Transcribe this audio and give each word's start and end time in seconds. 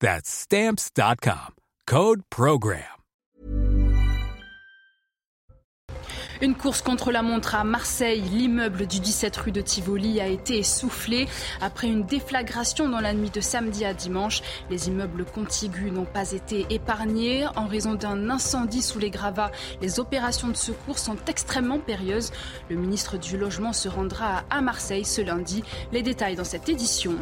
That's 0.00 0.28
stamps.com. 0.28 1.54
Code 1.86 2.22
Program. 2.28 2.82
Une 6.42 6.54
course 6.54 6.82
contre 6.82 7.12
la 7.12 7.22
montre 7.22 7.54
à 7.54 7.64
Marseille. 7.64 8.20
L'immeuble 8.20 8.86
du 8.86 9.00
17 9.00 9.34
rue 9.38 9.52
de 9.52 9.62
Tivoli 9.62 10.20
a 10.20 10.26
été 10.26 10.58
essoufflé 10.58 11.26
après 11.62 11.86
une 11.86 12.04
déflagration 12.04 12.90
dans 12.90 13.00
la 13.00 13.14
nuit 13.14 13.30
de 13.30 13.40
samedi 13.40 13.86
à 13.86 13.94
dimanche. 13.94 14.42
Les 14.68 14.88
immeubles 14.88 15.24
contigus 15.24 15.90
n'ont 15.90 16.04
pas 16.04 16.32
été 16.32 16.66
épargnés 16.68 17.46
en 17.56 17.66
raison 17.66 17.94
d'un 17.94 18.28
incendie 18.28 18.82
sous 18.82 18.98
les 18.98 19.10
gravats. 19.10 19.50
Les 19.80 19.98
opérations 19.98 20.48
de 20.48 20.56
secours 20.56 20.98
sont 20.98 21.16
extrêmement 21.26 21.78
périlleuses. 21.78 22.32
Le 22.68 22.76
ministre 22.76 23.16
du 23.16 23.38
Logement 23.38 23.72
se 23.72 23.88
rendra 23.88 24.44
à 24.50 24.60
Marseille 24.60 25.06
ce 25.06 25.22
lundi. 25.22 25.64
Les 25.90 26.02
détails 26.02 26.36
dans 26.36 26.44
cette 26.44 26.68
édition. 26.68 27.16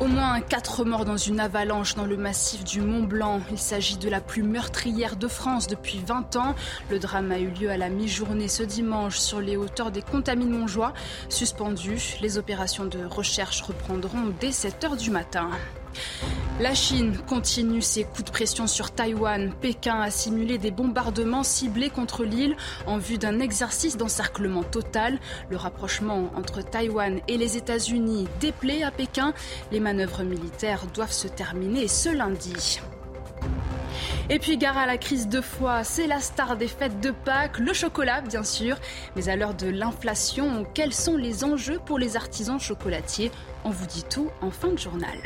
Au 0.00 0.06
moins 0.06 0.40
quatre 0.40 0.84
morts 0.84 1.04
dans 1.04 1.16
une 1.16 1.40
avalanche 1.40 1.96
dans 1.96 2.04
le 2.04 2.16
massif 2.16 2.62
du 2.62 2.80
Mont 2.80 3.02
Blanc. 3.02 3.40
Il 3.50 3.58
s'agit 3.58 3.96
de 3.96 4.08
la 4.08 4.20
plus 4.20 4.44
meurtrière 4.44 5.16
de 5.16 5.26
France 5.26 5.66
depuis 5.66 6.00
20 6.06 6.36
ans. 6.36 6.54
Le 6.88 7.00
drame 7.00 7.32
a 7.32 7.40
eu 7.40 7.48
lieu 7.48 7.68
à 7.68 7.76
la 7.76 7.88
mi-journée 7.88 8.46
ce 8.46 8.62
dimanche 8.62 9.18
sur 9.18 9.40
les 9.40 9.56
hauteurs 9.56 9.90
des 9.90 10.02
Contamines 10.02 10.56
Montjoie. 10.56 10.92
Suspendues, 11.28 12.16
les 12.20 12.38
opérations 12.38 12.84
de 12.84 13.04
recherche 13.04 13.60
reprendront 13.62 14.32
dès 14.38 14.52
7 14.52 14.84
heures 14.84 14.96
du 14.96 15.10
matin. 15.10 15.50
La 16.60 16.74
Chine 16.74 17.16
continue 17.28 17.80
ses 17.80 18.02
coups 18.02 18.24
de 18.24 18.30
pression 18.32 18.66
sur 18.66 18.90
Taïwan. 18.90 19.52
Pékin 19.60 20.00
a 20.00 20.10
simulé 20.10 20.58
des 20.58 20.72
bombardements 20.72 21.44
ciblés 21.44 21.88
contre 21.88 22.24
l'île 22.24 22.56
en 22.88 22.98
vue 22.98 23.16
d'un 23.16 23.38
exercice 23.38 23.96
d'encerclement 23.96 24.64
total. 24.64 25.20
Le 25.50 25.56
rapprochement 25.56 26.32
entre 26.34 26.62
Taïwan 26.62 27.20
et 27.28 27.36
les 27.36 27.56
États-Unis 27.56 28.26
déplaît 28.40 28.82
à 28.82 28.90
Pékin. 28.90 29.34
Les 29.70 29.78
manœuvres 29.78 30.24
militaires 30.24 30.86
doivent 30.92 31.12
se 31.12 31.28
terminer 31.28 31.86
ce 31.86 32.08
lundi. 32.08 32.80
Et 34.28 34.40
puis 34.40 34.58
gare 34.58 34.78
à 34.78 34.86
la 34.86 34.98
crise 34.98 35.28
de 35.28 35.40
foi, 35.40 35.84
c'est 35.84 36.08
la 36.08 36.18
star 36.18 36.56
des 36.56 36.66
fêtes 36.66 37.00
de 37.00 37.12
Pâques, 37.12 37.60
le 37.60 37.72
chocolat 37.72 38.20
bien 38.20 38.42
sûr. 38.42 38.76
Mais 39.14 39.28
à 39.28 39.36
l'heure 39.36 39.54
de 39.54 39.68
l'inflation, 39.68 40.66
quels 40.74 40.92
sont 40.92 41.16
les 41.16 41.44
enjeux 41.44 41.78
pour 41.86 42.00
les 42.00 42.16
artisans 42.16 42.58
chocolatiers? 42.58 43.30
On 43.64 43.70
vous 43.70 43.86
dit 43.86 44.04
tout 44.10 44.30
en 44.40 44.50
fin 44.50 44.72
de 44.72 44.78
journal. 44.78 45.18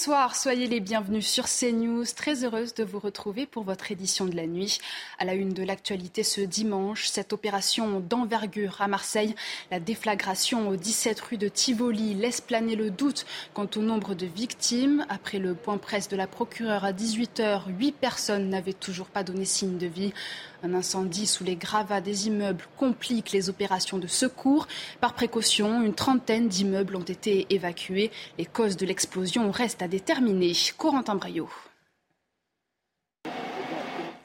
Bonsoir, 0.00 0.34
soyez 0.34 0.66
les 0.66 0.80
bienvenus 0.80 1.26
sur 1.26 1.44
CNews. 1.44 2.06
Très 2.16 2.42
heureuse 2.42 2.72
de 2.72 2.84
vous 2.84 2.98
retrouver 2.98 3.44
pour 3.44 3.64
votre 3.64 3.92
édition 3.92 4.24
de 4.24 4.34
la 4.34 4.46
nuit. 4.46 4.78
À 5.18 5.26
la 5.26 5.34
une 5.34 5.52
de 5.52 5.62
l'actualité 5.62 6.22
ce 6.22 6.40
dimanche, 6.40 7.06
cette 7.06 7.34
opération 7.34 8.00
d'envergure 8.00 8.80
à 8.80 8.88
Marseille, 8.88 9.34
la 9.70 9.78
déflagration 9.78 10.70
au 10.70 10.76
17 10.76 11.20
rue 11.20 11.36
de 11.36 11.48
Tivoli 11.48 12.14
laisse 12.14 12.40
planer 12.40 12.76
le 12.76 12.88
doute 12.90 13.26
quant 13.52 13.68
au 13.76 13.80
nombre 13.80 14.14
de 14.14 14.24
victimes. 14.24 15.04
Après 15.10 15.38
le 15.38 15.54
point 15.54 15.76
presse 15.76 16.08
de 16.08 16.16
la 16.16 16.26
procureure 16.26 16.86
à 16.86 16.92
18h, 16.92 17.64
huit 17.68 17.92
personnes 17.92 18.48
n'avaient 18.48 18.72
toujours 18.72 19.08
pas 19.08 19.22
donné 19.22 19.44
signe 19.44 19.76
de 19.76 19.86
vie. 19.86 20.14
Un 20.62 20.74
incendie 20.74 21.26
sous 21.26 21.42
les 21.42 21.56
gravats 21.56 22.02
des 22.02 22.26
immeubles 22.26 22.64
complique 22.76 23.32
les 23.32 23.48
opérations 23.48 23.96
de 23.96 24.06
secours. 24.06 24.66
Par 25.00 25.14
précaution, 25.14 25.82
une 25.82 25.94
trentaine 25.94 26.48
d'immeubles 26.48 26.96
ont 26.96 27.00
été 27.00 27.46
évacués. 27.48 28.10
Les 28.36 28.44
causes 28.44 28.76
de 28.76 28.84
l'explosion 28.84 29.50
restent 29.50 29.80
à 29.80 29.88
déterminer. 29.88 30.52
Corentin 30.76 31.14
Braillot. 31.14 31.48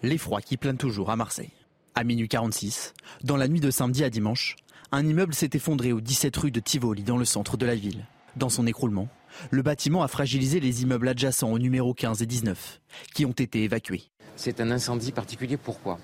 L'effroi 0.03 0.41
qui 0.41 0.57
plane 0.57 0.77
toujours 0.77 1.09
à 1.09 1.15
Marseille. 1.15 1.51
À 1.95 2.03
minuit 2.03 2.27
46, 2.27 2.93
dans 3.23 3.37
la 3.37 3.47
nuit 3.47 3.61
de 3.61 3.71
samedi 3.71 4.03
à 4.03 4.09
dimanche, 4.09 4.57
un 4.91 5.07
immeuble 5.07 5.33
s'est 5.33 5.51
effondré 5.53 5.93
au 5.93 6.01
17 6.01 6.35
rue 6.35 6.51
de 6.51 6.59
Tivoli 6.59 7.03
dans 7.03 7.17
le 7.17 7.23
centre 7.23 7.55
de 7.55 7.65
la 7.65 7.75
ville. 7.75 8.05
Dans 8.35 8.49
son 8.49 8.67
écroulement, 8.67 9.07
le 9.51 9.61
bâtiment 9.61 10.03
a 10.03 10.09
fragilisé 10.09 10.59
les 10.59 10.83
immeubles 10.83 11.07
adjacents 11.07 11.51
au 11.51 11.59
numéro 11.59 11.93
15 11.93 12.21
et 12.21 12.25
19, 12.25 12.81
qui 13.13 13.25
ont 13.25 13.31
été 13.31 13.63
évacués. 13.63 14.03
C'est 14.35 14.59
un 14.59 14.71
incendie 14.71 15.13
particulier, 15.13 15.55
pourquoi? 15.55 15.97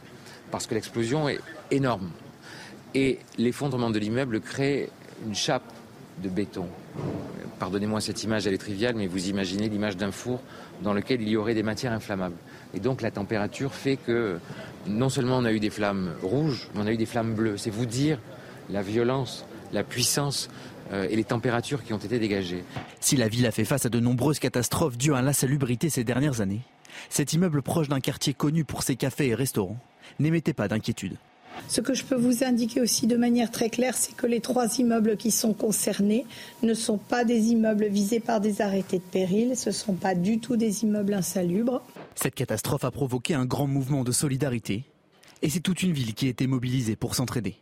Parce 0.52 0.68
que 0.68 0.76
l'explosion 0.76 1.30
est 1.30 1.40
énorme. 1.72 2.12
Et 2.94 3.20
l'effondrement 3.38 3.90
de 3.90 4.00
l'immeuble 4.00 4.42
crée 4.42 4.90
une 5.26 5.36
chape 5.36 5.64
de 6.22 6.30
béton. 6.30 6.68
Pardonnez-moi 7.60 8.02
cette 8.02 8.24
image, 8.24 8.48
elle 8.48 8.54
est 8.54 8.58
triviale, 8.60 8.96
mais 8.96 9.08
vous 9.08 9.30
imaginez 9.30 9.70
l'image 9.70 9.96
d'un 9.96 10.12
four 10.12 10.42
dans 10.82 10.94
lequel 10.94 11.22
il 11.22 11.30
y 11.30 11.38
aurait 11.38 11.54
des 11.54 11.64
matières 11.64 11.94
inflammables. 11.94 12.36
Et 12.74 12.80
donc 12.80 13.02
la 13.02 13.12
température 13.12 13.74
fait 13.74 13.98
que 13.98 14.40
non 14.88 15.10
seulement 15.10 15.38
on 15.38 15.46
a 15.46 15.52
eu 15.52 15.60
des 15.60 15.70
flammes 15.70 16.14
rouges, 16.24 16.68
mais 16.74 16.82
on 16.82 16.88
a 16.88 16.92
eu 16.92 16.98
des 16.98 17.06
flammes 17.06 17.34
bleues. 17.34 17.58
C'est 17.58 17.70
vous 17.70 17.86
dire 17.86 18.20
la 18.70 18.82
violence, 18.82 19.46
la 19.74 19.84
puissance 19.84 20.50
euh, 20.92 21.08
et 21.10 21.16
les 21.16 21.24
températures 21.24 21.84
qui 21.84 21.94
ont 21.94 21.98
été 21.98 22.20
dégagées. 22.20 22.64
Si 23.00 23.16
la 23.16 23.28
ville 23.28 23.46
a 23.46 23.52
fait 23.52 23.66
face 23.66 23.86
à 23.86 23.90
de 23.90 24.00
nombreuses 24.00 24.40
catastrophes 24.40 24.98
dues 24.98 25.14
à 25.14 25.22
l'insalubrité 25.22 25.90
ces 25.90 26.04
dernières 26.04 26.42
années, 26.42 26.62
cet 27.10 27.34
immeuble 27.34 27.62
proche 27.62 27.90
d'un 27.90 28.00
quartier 28.00 28.34
connu 28.34 28.66
pour 28.66 28.84
ses 28.84 28.96
cafés 28.96 29.28
et 29.28 29.36
restaurants 29.36 29.78
n'émettez 30.20 30.54
pas 30.54 30.68
d'inquiétude. 30.68 31.18
Ce 31.68 31.82
que 31.82 31.94
je 31.94 32.04
peux 32.04 32.16
vous 32.16 32.44
indiquer 32.44 32.82
aussi 32.82 33.08
de 33.08 33.16
manière 33.16 33.52
très 33.52 33.70
claire, 33.70 33.96
c'est 33.96 34.16
que 34.16 34.28
les 34.28 34.40
trois 34.40 34.80
immeubles 34.80 35.18
qui 35.18 35.32
sont 35.32 35.54
concernés 35.54 36.26
ne 36.64 36.74
sont 36.74 36.98
pas 36.98 37.24
des 37.24 37.50
immeubles 37.50 37.88
visés 37.88 38.20
par 38.20 38.42
des 38.42 38.62
arrêtés 38.62 38.98
de 38.98 39.04
péril, 39.04 39.56
ce 39.56 39.70
ne 39.70 39.74
sont 39.74 39.94
pas 39.94 40.16
du 40.16 40.40
tout 40.40 40.58
des 40.58 40.84
immeubles 40.84 41.14
insalubres. 41.14 41.82
Cette 42.16 42.36
catastrophe 42.36 42.84
a 42.84 42.92
provoqué 42.92 43.34
un 43.34 43.46
grand 43.46 43.68
mouvement 43.68 44.04
de 44.04 44.12
solidarité 44.12 44.84
et 45.42 45.50
c'est 45.50 45.60
toute 45.60 45.82
une 45.84 45.94
ville 45.94 46.14
qui 46.14 46.28
a 46.28 46.30
été 46.30 46.48
mobilisée 46.48 46.96
pour 46.96 47.16
s'entraider 47.16 47.56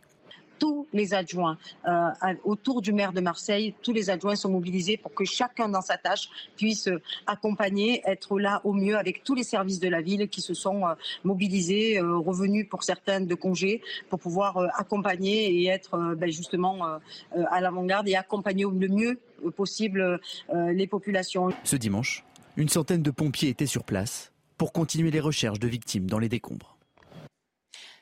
les 0.92 1.14
adjoints 1.14 1.58
euh, 1.86 2.10
autour 2.44 2.82
du 2.82 2.92
maire 2.92 3.12
de 3.12 3.20
Marseille, 3.20 3.74
tous 3.82 3.92
les 3.92 4.10
adjoints 4.10 4.36
sont 4.36 4.50
mobilisés 4.50 4.96
pour 4.96 5.14
que 5.14 5.24
chacun 5.24 5.68
dans 5.68 5.80
sa 5.80 5.96
tâche 5.96 6.28
puisse 6.56 6.88
euh, 6.88 7.00
accompagner, 7.26 8.02
être 8.04 8.38
là 8.38 8.60
au 8.64 8.72
mieux 8.72 8.96
avec 8.96 9.24
tous 9.24 9.34
les 9.34 9.42
services 9.42 9.80
de 9.80 9.88
la 9.88 10.00
ville 10.00 10.28
qui 10.28 10.40
se 10.40 10.54
sont 10.54 10.86
euh, 10.86 10.94
mobilisés, 11.24 12.00
revenus 12.00 12.68
pour 12.68 12.82
certains 12.82 13.20
de 13.20 13.34
congés, 13.34 13.82
pour 14.08 14.18
pouvoir 14.18 14.58
accompagner 14.74 15.52
et 15.54 15.66
être 15.66 16.14
ben, 16.16 16.30
justement 16.30 16.98
à 17.32 17.60
l'avant-garde 17.60 18.08
et 18.08 18.16
accompagner 18.16 18.64
le 18.64 18.88
mieux 18.88 19.20
possible 19.56 20.20
les 20.52 20.86
populations. 20.86 21.50
Ce 21.64 21.76
dimanche, 21.76 22.24
une 22.56 22.68
centaine 22.68 23.02
de 23.02 23.10
pompiers 23.10 23.48
étaient 23.48 23.66
sur 23.66 23.84
place 23.84 24.32
pour 24.56 24.72
continuer 24.72 25.10
les 25.10 25.20
recherches 25.20 25.58
de 25.58 25.68
victimes 25.68 26.08
dans 26.08 26.18
les 26.18 26.28
décombres. 26.28 26.79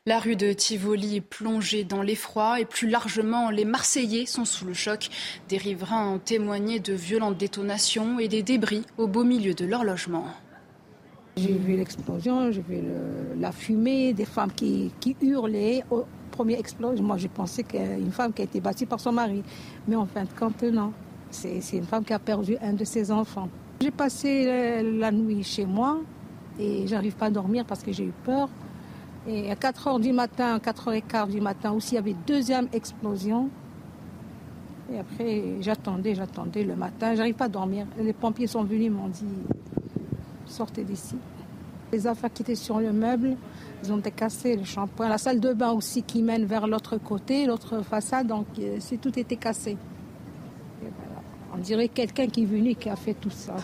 La 0.09 0.21
rue 0.21 0.37
de 0.37 0.55
Tivoli 0.55 1.17
est 1.17 1.21
plongée 1.21 1.85
dans 1.85 2.01
l'effroi 2.01 2.61
et 2.61 2.65
plus 2.65 2.89
largement, 2.89 3.51
les 3.51 3.67
Marseillais 3.67 4.25
sont 4.25 4.47
sous 4.47 4.65
le 4.65 4.73
choc. 4.73 5.11
Des 5.51 5.59
riverains 5.59 6.15
ont 6.15 6.19
témoigné 6.19 6.81
de 6.81 6.95
violentes 6.95 7.37
détonations 7.37 8.19
et 8.19 8.27
des 8.27 8.43
débris 8.43 8.87
au 8.97 9.07
beau 9.07 9.23
milieu 9.23 9.53
de 9.53 9.67
leur 9.67 9.85
logement. 9.85 10.25
J'ai 11.37 11.53
vu 11.53 11.77
l'explosion, 11.77 12.51
j'ai 12.51 12.63
vu 12.63 12.81
la 13.39 13.53
fumée, 13.53 14.15
des 14.15 14.25
femmes 14.25 14.51
qui, 14.51 14.91
hurlaient. 15.21 15.85
Au 15.91 16.07
premier 16.31 16.59
explosion, 16.59 17.05
moi 17.05 17.19
j'ai 17.19 17.29
pensé 17.29 17.63
qu'une 17.63 18.11
femme 18.11 18.33
qui 18.33 18.41
a 18.41 18.45
été 18.47 18.61
battue 18.63 18.87
par 18.87 19.01
son 19.01 19.13
mari. 19.13 19.43
Mais 19.87 19.97
en 19.97 20.07
fin 20.07 20.25
de 20.25 20.31
compte, 20.41 20.63
non. 20.63 20.95
C'est 21.31 21.61
une 21.75 21.85
femme 21.85 22.07
qui 22.07 22.15
a 22.15 22.19
perdu 22.19 22.57
un 22.63 22.73
de 22.73 22.85
ses 22.85 23.11
enfants. 23.11 23.51
J'ai 23.83 23.91
passé 23.91 24.81
la 24.83 25.13
nuit 25.13 25.45
chez 25.45 25.67
moi 25.67 26.01
et 26.59 26.87
j'arrive 26.87 27.15
pas 27.15 27.27
à 27.27 27.31
dormir 27.31 27.67
parce 27.67 27.83
que 27.83 27.93
j'ai 27.93 28.05
eu 28.05 28.15
peur. 28.25 28.49
Et 29.27 29.51
à 29.51 29.57
4 29.57 29.89
h 29.89 30.01
du 30.01 30.13
matin, 30.13 30.59
4 30.59 30.93
h 30.93 31.03
15 31.07 31.29
du 31.29 31.41
matin 31.41 31.73
aussi, 31.73 31.93
il 31.93 31.95
y 31.97 31.99
avait 31.99 32.17
deuxième 32.27 32.69
explosion. 32.73 33.51
Et 34.93 34.99
après, 34.99 35.57
j'attendais, 35.61 36.15
j'attendais 36.15 36.65
le 36.65 36.75
matin. 36.75 37.15
J'arrive 37.15 37.35
pas 37.35 37.45
à 37.45 37.49
dormir. 37.49 37.87
Les 37.99 38.15
pompiers 38.15 38.47
sont 38.47 38.65
venus, 38.65 38.91
m'ont 38.91 39.09
dit 39.09 39.27
sortez 40.47 40.85
d'ici. 40.85 41.17
Les 41.93 42.07
affaires 42.07 42.33
qui 42.33 42.43
étaient 42.43 42.55
sur 42.55 42.81
le 42.81 42.93
meuble, 42.93 43.37
ils 43.83 43.93
ont 43.93 43.99
été 43.99 44.57
le 44.57 44.65
shampoing. 44.65 45.09
La 45.09 45.19
salle 45.19 45.41
de 45.41 45.53
bain 45.53 45.73
aussi 45.73 46.03
qui 46.03 46.23
mène 46.23 46.45
vers 46.45 46.67
l'autre 46.67 46.99
côté, 46.99 47.47
l'autre 47.47 47.83
façade, 47.83 48.27
donc 48.27 48.47
euh, 48.59 48.77
c'est 48.81 48.99
tout 48.99 49.19
était 49.19 49.37
cassé. 49.37 49.77
On 51.55 51.59
dirait 51.59 51.89
quelqu'un 51.89 52.27
qui 52.27 52.43
est 52.43 52.47
venu 52.47 52.75
qui 52.75 52.89
a 52.89 52.97
fait 52.97 53.15
tout 53.15 53.31
ça. 53.31 53.57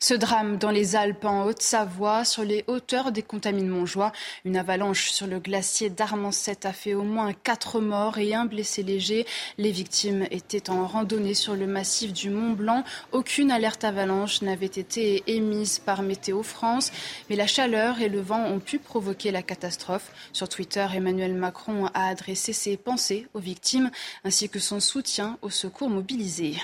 Ce 0.00 0.14
drame 0.14 0.58
dans 0.58 0.70
les 0.70 0.94
Alpes 0.94 1.24
en 1.24 1.44
Haute-Savoie, 1.44 2.24
sur 2.24 2.44
les 2.44 2.62
hauteurs 2.68 3.10
des 3.10 3.22
Contamines 3.22 3.68
Montjoie, 3.68 4.12
une 4.44 4.56
avalanche 4.56 5.10
sur 5.10 5.26
le 5.26 5.40
glacier 5.40 5.90
d'Armancette 5.90 6.66
a 6.66 6.72
fait 6.72 6.94
au 6.94 7.02
moins 7.02 7.32
quatre 7.32 7.80
morts 7.80 8.18
et 8.18 8.32
un 8.32 8.44
blessé 8.44 8.84
léger. 8.84 9.26
Les 9.58 9.72
victimes 9.72 10.24
étaient 10.30 10.70
en 10.70 10.86
randonnée 10.86 11.34
sur 11.34 11.56
le 11.56 11.66
massif 11.66 12.12
du 12.12 12.30
Mont 12.30 12.52
Blanc. 12.52 12.84
Aucune 13.10 13.50
alerte 13.50 13.82
avalanche 13.82 14.40
n'avait 14.42 14.66
été 14.66 15.24
émise 15.26 15.80
par 15.80 16.02
Météo 16.02 16.44
France, 16.44 16.92
mais 17.28 17.34
la 17.34 17.48
chaleur 17.48 18.00
et 18.00 18.08
le 18.08 18.20
vent 18.20 18.44
ont 18.44 18.60
pu 18.60 18.78
provoquer 18.78 19.32
la 19.32 19.42
catastrophe. 19.42 20.12
Sur 20.32 20.48
Twitter, 20.48 20.86
Emmanuel 20.94 21.34
Macron 21.34 21.86
a 21.86 22.06
adressé 22.06 22.52
ses 22.52 22.76
pensées 22.76 23.26
aux 23.34 23.40
victimes 23.40 23.90
ainsi 24.22 24.48
que 24.48 24.60
son 24.60 24.78
soutien 24.78 25.38
aux 25.42 25.50
secours 25.50 25.90
mobilisés. 25.90 26.54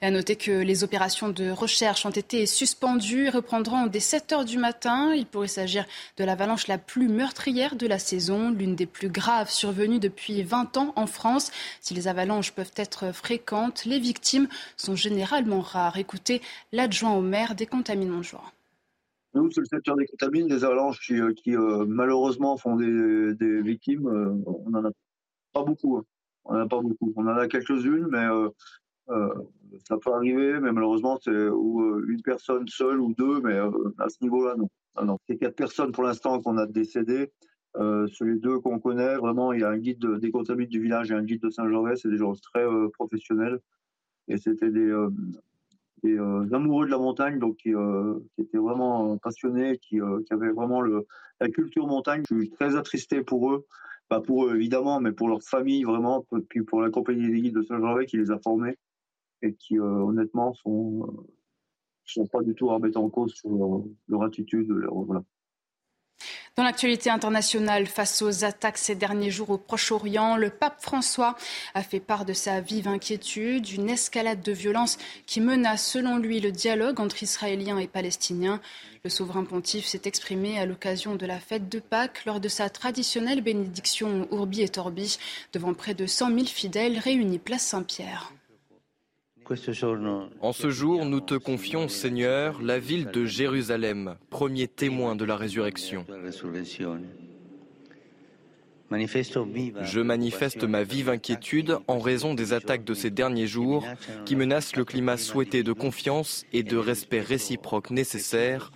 À 0.00 0.10
noter 0.10 0.36
que 0.36 0.50
les 0.50 0.84
opérations 0.84 1.28
de 1.28 1.50
recherche 1.50 2.06
ont 2.06 2.10
été 2.10 2.46
suspendues 2.46 3.26
et 3.26 3.30
reprendront 3.30 3.86
dès 3.86 4.00
7 4.00 4.32
heures 4.32 4.44
du 4.44 4.58
matin. 4.58 5.12
Il 5.14 5.26
pourrait 5.26 5.48
s'agir 5.48 5.84
de 6.16 6.24
l'avalanche 6.24 6.66
la 6.68 6.78
plus 6.78 7.08
meurtrière 7.08 7.76
de 7.76 7.86
la 7.86 7.98
saison, 7.98 8.50
l'une 8.50 8.74
des 8.74 8.86
plus 8.86 9.08
graves 9.08 9.50
survenues 9.50 9.98
depuis 9.98 10.42
20 10.42 10.76
ans 10.76 10.92
en 10.96 11.06
France. 11.06 11.50
Si 11.80 11.94
les 11.94 12.08
avalanches 12.08 12.52
peuvent 12.52 12.72
être 12.76 13.12
fréquentes, 13.12 13.84
les 13.84 13.98
victimes 13.98 14.48
sont 14.76 14.96
généralement 14.96 15.60
rares. 15.60 15.98
Écoutez 15.98 16.42
l'adjoint 16.72 17.14
au 17.14 17.22
maire 17.22 17.54
des 17.54 17.66
Contamines 17.66 18.08
Montjoie. 18.08 18.52
Nous, 19.34 19.50
c'est 19.50 19.60
le 19.60 19.66
secteur 19.66 19.96
des 19.96 20.06
contamines, 20.06 20.46
des 20.46 20.64
avalanches 20.64 21.00
qui, 21.00 21.14
euh, 21.14 21.32
euh, 21.48 21.84
malheureusement 21.88 22.56
font 22.56 22.76
des, 22.76 23.62
victimes. 23.62 24.06
Euh, 24.06 24.32
on 24.46 24.70
n'en 24.70 24.84
a 24.84 24.90
pas 25.52 25.64
beaucoup. 25.64 25.96
Hein. 25.96 26.04
On 26.44 26.54
n'en 26.54 26.60
a 26.60 26.68
pas 26.68 26.80
beaucoup. 26.80 27.12
On 27.16 27.26
en 27.26 27.36
a 27.36 27.48
quelques-unes, 27.48 28.06
mais 28.10 28.26
ça 29.86 29.96
peut 29.98 30.12
arriver, 30.12 30.60
mais 30.60 30.72
malheureusement, 30.72 31.18
c'est 31.22 31.48
ou 31.48 31.82
euh, 31.82 32.06
une 32.08 32.22
personne 32.22 32.66
seule 32.68 33.00
ou 33.00 33.14
deux, 33.14 33.40
mais 33.40 33.54
euh, 33.54 33.70
à 33.98 34.08
ce 34.08 34.22
niveau-là, 34.22 34.54
non. 34.56 34.68
Ah. 34.96 35.04
C'est 35.28 35.36
quatre 35.36 35.56
personnes 35.56 35.92
pour 35.92 36.04
l'instant 36.04 36.40
qu'on 36.40 36.56
a 36.56 36.66
décédées. 36.66 37.32
Euh, 37.76 38.06
sur 38.06 38.24
les 38.24 38.38
deux 38.38 38.60
qu'on 38.60 38.78
connaît, 38.78 39.16
vraiment, 39.16 39.52
il 39.52 39.60
y 39.60 39.64
a 39.64 39.68
un 39.68 39.78
guide 39.78 40.06
des 40.20 40.30
contaminés 40.30 40.68
du 40.68 40.80
village 40.80 41.10
et 41.10 41.14
un 41.14 41.24
guide 41.24 41.42
de 41.42 41.50
Saint-Gervais. 41.50 41.96
C'est 41.96 42.08
des 42.08 42.18
gens 42.18 42.32
très 42.34 42.64
professionnels. 42.92 43.58
Et 44.28 44.38
c'était 44.38 44.70
des, 44.70 44.92
amoureux 46.52 46.86
de 46.86 46.90
la 46.92 46.98
montagne, 46.98 47.40
donc 47.40 47.56
qui, 47.56 47.72
étaient 48.38 48.58
vraiment 48.58 49.18
passionnés, 49.18 49.78
qui, 49.78 49.98
avaient 50.30 50.52
vraiment 50.52 50.82
la 50.82 51.48
culture 51.48 51.88
montagne. 51.88 52.22
Je 52.30 52.38
suis 52.38 52.50
très 52.50 52.76
attristé 52.76 53.22
pour 53.22 53.52
eux. 53.52 53.66
Pas 54.08 54.20
pour 54.20 54.46
eux, 54.46 54.54
évidemment, 54.54 55.00
mais 55.00 55.10
pour 55.10 55.28
leur 55.28 55.42
famille, 55.42 55.82
vraiment. 55.82 56.24
Puis 56.48 56.62
pour 56.62 56.80
la 56.80 56.90
compagnie 56.90 57.28
des 57.28 57.40
guides 57.40 57.56
de 57.56 57.62
Saint-Gervais 57.62 58.06
qui 58.06 58.18
les 58.18 58.30
a 58.30 58.38
formés 58.38 58.76
et 59.44 59.54
qui 59.54 59.78
euh, 59.78 59.82
honnêtement 59.82 60.54
sont 60.54 61.06
euh, 61.06 61.34
sont 62.06 62.26
pas 62.26 62.42
du 62.42 62.54
tout 62.54 62.70
à 62.70 62.74
remettre 62.74 62.98
en 62.98 63.08
cause 63.08 63.34
sur 63.34 63.50
leur, 64.08 64.22
attitude. 64.22 64.68
Dans 66.56 66.62
l'actualité 66.62 67.10
internationale, 67.10 67.86
face 67.86 68.22
aux 68.22 68.44
attaques 68.44 68.78
ces 68.78 68.94
derniers 68.94 69.30
jours 69.30 69.50
au 69.50 69.58
Proche-Orient, 69.58 70.36
le 70.36 70.50
pape 70.50 70.80
François 70.80 71.34
a 71.72 71.82
fait 71.82 72.00
part 72.00 72.24
de 72.24 72.32
sa 72.32 72.60
vive 72.60 72.88
inquiétude, 72.88 73.70
une 73.70 73.88
escalade 73.88 74.42
de 74.42 74.52
violence 74.52 74.98
qui 75.26 75.40
menace, 75.40 75.84
selon 75.84 76.18
lui, 76.18 76.40
le 76.40 76.52
dialogue 76.52 77.00
entre 77.00 77.22
Israéliens 77.22 77.78
et 77.78 77.88
Palestiniens. 77.88 78.60
Le 79.02 79.10
souverain 79.10 79.44
pontife 79.44 79.86
s'est 79.86 80.02
exprimé 80.04 80.58
à 80.58 80.66
l'occasion 80.66 81.16
de 81.16 81.26
la 81.26 81.40
fête 81.40 81.68
de 81.68 81.80
Pâques 81.80 82.24
lors 82.26 82.40
de 82.40 82.48
sa 82.48 82.68
traditionnelle 82.68 83.42
bénédiction 83.42 84.28
Urbi 84.30 84.62
et 84.62 84.68
Torbi 84.68 85.18
devant 85.52 85.74
près 85.74 85.94
de 85.94 86.06
100 86.06 86.28
000 86.28 86.46
fidèles 86.46 86.98
réunis 86.98 87.38
place 87.38 87.64
Saint-Pierre. 87.64 88.32
En 90.40 90.52
ce 90.52 90.70
jour, 90.70 91.04
nous 91.04 91.20
te 91.20 91.34
confions, 91.34 91.88
Seigneur, 91.88 92.62
la 92.62 92.78
ville 92.78 93.06
de 93.06 93.26
Jérusalem, 93.26 94.16
premier 94.30 94.68
témoin 94.68 95.16
de 95.16 95.24
la 95.24 95.36
résurrection. 95.36 96.06
Je 98.90 100.00
manifeste 100.00 100.64
ma 100.64 100.82
vive 100.82 101.08
inquiétude 101.08 101.78
en 101.88 101.98
raison 101.98 102.34
des 102.34 102.52
attaques 102.52 102.84
de 102.84 102.94
ces 102.94 103.10
derniers 103.10 103.46
jours 103.46 103.84
qui 104.24 104.36
menacent 104.36 104.76
le 104.76 104.84
climat 104.84 105.16
souhaité 105.16 105.62
de 105.62 105.72
confiance 105.72 106.44
et 106.52 106.62
de 106.62 106.76
respect 106.76 107.20
réciproque 107.20 107.90
nécessaire 107.90 108.72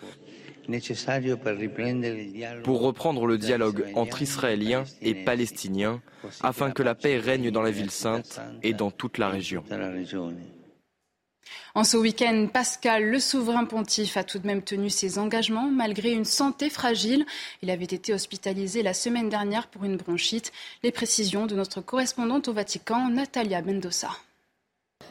pour 2.63 2.83
reprendre 2.83 3.27
le 3.27 3.39
dialogue 3.39 3.87
entre 3.95 4.21
Israéliens 4.21 4.85
et 5.01 5.15
Palestiniens 5.15 6.03
afin 6.43 6.71
que 6.73 6.83
la 6.83 6.95
paix 6.95 7.19
règne 7.19 7.51
dans 7.51 7.63
la 7.63 7.71
ville 7.71 7.91
sainte 7.91 8.41
et 8.63 8.75
dans 8.75 8.91
toute 8.91 9.19
la 9.19 9.31
région. 9.31 9.63
En 11.75 11.85
ce 11.85 11.97
week-end, 11.97 12.49
Pascal, 12.53 13.05
le 13.05 13.21
souverain 13.21 13.65
pontife, 13.65 14.17
a 14.17 14.25
tout 14.25 14.39
de 14.39 14.47
même 14.47 14.63
tenu 14.63 14.91
ses 14.91 15.19
engagements 15.19 15.71
malgré 15.71 16.13
une 16.13 16.25
santé 16.25 16.71
fragile. 16.71 17.25
Il 17.63 17.71
avait 17.71 17.85
été 17.85 18.13
hospitalisé 18.13 18.83
la 18.83 18.95
semaine 18.95 19.29
dernière 19.29 19.69
pour 19.69 19.85
une 19.85 19.97
bronchite. 19.97 20.53
Les 20.83 20.93
précisions 20.93 21.47
de 21.47 21.55
notre 21.55 21.81
correspondante 21.81 22.49
au 22.49 22.53
Vatican, 22.53 23.09
Natalia 23.09 23.63
Mendoza. 23.63 24.11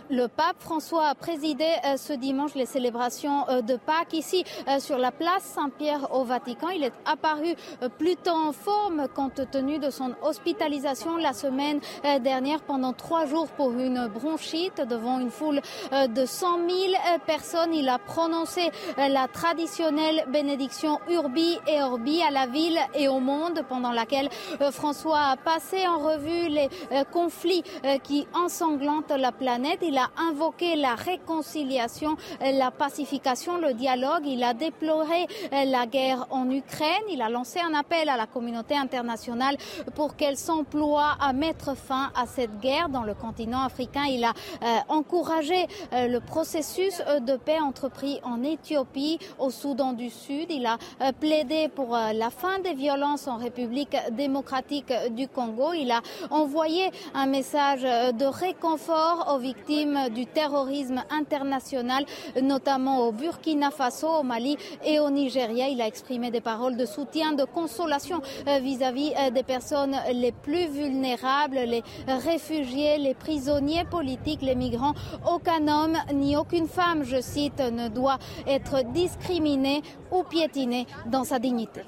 Le 0.09 0.27
pape 0.27 0.61
François 0.61 1.07
a 1.07 1.15
présidé 1.15 1.65
euh, 1.85 1.97
ce 1.97 2.13
dimanche 2.13 2.55
les 2.55 2.65
célébrations 2.65 3.47
euh, 3.49 3.61
de 3.61 3.75
Pâques 3.75 4.13
ici 4.13 4.45
euh, 4.67 4.79
sur 4.79 4.97
la 4.97 5.11
place 5.11 5.43
Saint-Pierre 5.43 6.13
au 6.13 6.23
Vatican. 6.23 6.69
Il 6.69 6.83
est 6.83 6.93
apparu 7.05 7.55
plutôt 7.97 8.31
en 8.31 8.53
forme 8.53 9.07
compte 9.13 9.41
tenu 9.51 9.79
de 9.79 9.89
son 9.89 10.13
hospitalisation 10.21 11.17
la 11.17 11.33
semaine 11.33 11.79
dernière 12.21 12.61
pendant 12.61 12.93
trois 12.93 13.25
jours 13.25 13.47
pour 13.49 13.71
une 13.71 14.07
bronchite 14.07 14.81
devant 14.81 15.19
une 15.19 15.29
foule 15.29 15.61
de 15.91 16.25
100 16.25 16.69
000 16.69 16.93
personnes. 17.25 17.73
Il 17.73 17.89
a 17.89 17.97
prononcé 17.97 18.69
la 18.97 19.27
traditionnelle 19.27 20.25
bénédiction 20.31 20.99
Urbi 21.09 21.57
et 21.67 21.81
Orbi 21.81 22.21
à 22.21 22.31
la 22.31 22.47
ville 22.47 22.79
et 22.93 23.07
au 23.07 23.19
monde 23.19 23.63
pendant 23.67 23.91
laquelle 23.91 24.29
François 24.71 25.31
a 25.31 25.37
passé 25.37 25.87
en 25.87 25.99
revue 25.99 26.49
les 26.49 26.69
conflits 27.11 27.63
qui 28.03 28.27
ensanglantent 28.33 29.11
la 29.11 29.31
planète. 29.31 29.76
Il 29.81 29.97
a 29.97 30.09
invoqué 30.17 30.75
la 30.75 30.95
réconciliation, 30.95 32.17
la 32.41 32.71
pacification, 32.71 33.57
le 33.57 33.73
dialogue. 33.73 34.23
Il 34.25 34.43
a 34.43 34.53
déploré 34.53 35.27
euh, 35.53 35.65
la 35.65 35.85
guerre 35.85 36.25
en 36.31 36.49
Ukraine. 36.49 37.03
Il 37.09 37.21
a 37.21 37.29
lancé 37.29 37.59
un 37.59 37.73
appel 37.73 38.09
à 38.09 38.17
la 38.17 38.25
communauté 38.25 38.75
internationale 38.75 39.57
pour 39.95 40.15
qu'elle 40.15 40.37
s'emploie 40.37 41.15
à 41.19 41.33
mettre 41.33 41.75
fin 41.75 42.11
à 42.15 42.25
cette 42.25 42.59
guerre 42.59 42.89
dans 42.89 43.03
le 43.03 43.13
continent 43.13 43.63
africain. 43.63 44.05
Il 44.09 44.23
a 44.23 44.33
euh, 44.63 44.79
encouragé 44.89 45.67
euh, 45.93 46.07
le 46.07 46.19
processus 46.19 47.01
de 47.21 47.35
paix 47.35 47.59
entrepris 47.59 48.19
en 48.23 48.43
Éthiopie, 48.43 49.19
au 49.39 49.51
Soudan 49.51 49.93
du 49.93 50.09
Sud. 50.09 50.47
Il 50.49 50.65
a 50.65 50.77
plaidé 51.19 51.67
pour 51.69 51.91
la 51.91 52.29
fin 52.29 52.59
des 52.59 52.73
violences 52.73 53.27
en 53.27 53.37
République 53.37 53.95
démocratique 54.11 54.91
du 55.11 55.27
Congo. 55.27 55.73
Il 55.73 55.91
a 55.91 56.01
envoyé 56.29 56.89
un 57.13 57.25
message 57.25 57.83
de 57.83 58.25
réconfort 58.25 59.33
aux 59.33 59.39
victimes 59.39 59.66
du 59.67 60.25
terrorisme 60.25 61.03
international, 61.09 62.05
notamment 62.41 63.05
au 63.05 63.11
Burkina 63.11 63.69
Faso, 63.69 64.07
au 64.07 64.23
Mali 64.23 64.57
et 64.85 64.99
au 64.99 65.09
Nigeria. 65.09 65.67
Il 65.67 65.81
a 65.81 65.87
exprimé 65.87 66.31
des 66.31 66.39
paroles 66.41 66.77
de 66.77 66.85
soutien, 66.85 67.33
de 67.33 67.43
consolation 67.43 68.21
euh, 68.47 68.59
vis-à-vis 68.59 69.13
euh, 69.17 69.29
des 69.29 69.43
personnes 69.43 69.95
les 70.13 70.31
plus 70.31 70.67
vulnérables, 70.67 71.55
les 71.55 71.83
réfugiés, 72.07 72.97
les 72.97 73.13
prisonniers 73.13 73.83
politiques, 73.83 74.41
les 74.41 74.55
migrants. 74.55 74.93
Aucun 75.29 75.67
homme 75.67 75.97
ni 76.13 76.37
aucune 76.37 76.67
femme, 76.67 77.03
je 77.03 77.19
cite, 77.19 77.59
ne 77.59 77.89
doit 77.89 78.19
être 78.47 78.83
discriminé 78.93 79.81
ou 80.11 80.23
piétiné 80.23 80.87
dans 81.07 81.25
sa 81.25 81.39
dignité. 81.39 81.81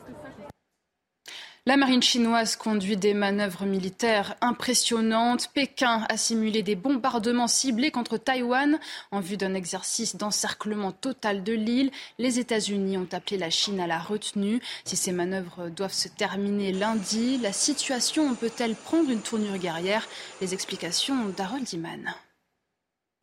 La 1.69 1.77
marine 1.77 2.01
chinoise 2.01 2.55
conduit 2.55 2.97
des 2.97 3.13
manœuvres 3.13 3.67
militaires 3.67 4.35
impressionnantes. 4.41 5.51
Pékin 5.53 6.03
a 6.09 6.17
simulé 6.17 6.63
des 6.63 6.73
bombardements 6.73 7.47
ciblés 7.47 7.91
contre 7.91 8.17
Taïwan 8.17 8.79
en 9.11 9.19
vue 9.19 9.37
d'un 9.37 9.53
exercice 9.53 10.15
d'encerclement 10.15 10.91
total 10.91 11.43
de 11.43 11.53
l'île. 11.53 11.91
Les 12.17 12.39
États-Unis 12.39 12.97
ont 12.97 13.07
appelé 13.11 13.37
la 13.37 13.51
Chine 13.51 13.79
à 13.79 13.85
la 13.85 13.99
retenue. 13.99 14.63
Si 14.83 14.95
ces 14.95 15.11
manœuvres 15.11 15.69
doivent 15.69 15.93
se 15.93 16.07
terminer 16.07 16.71
lundi, 16.71 17.37
la 17.37 17.53
situation 17.53 18.33
peut-elle 18.33 18.73
prendre 18.73 19.11
une 19.11 19.21
tournure 19.21 19.59
guerrière? 19.59 20.07
Les 20.41 20.55
explications 20.55 21.29
d'Harold 21.37 21.71
Iman. 21.71 22.15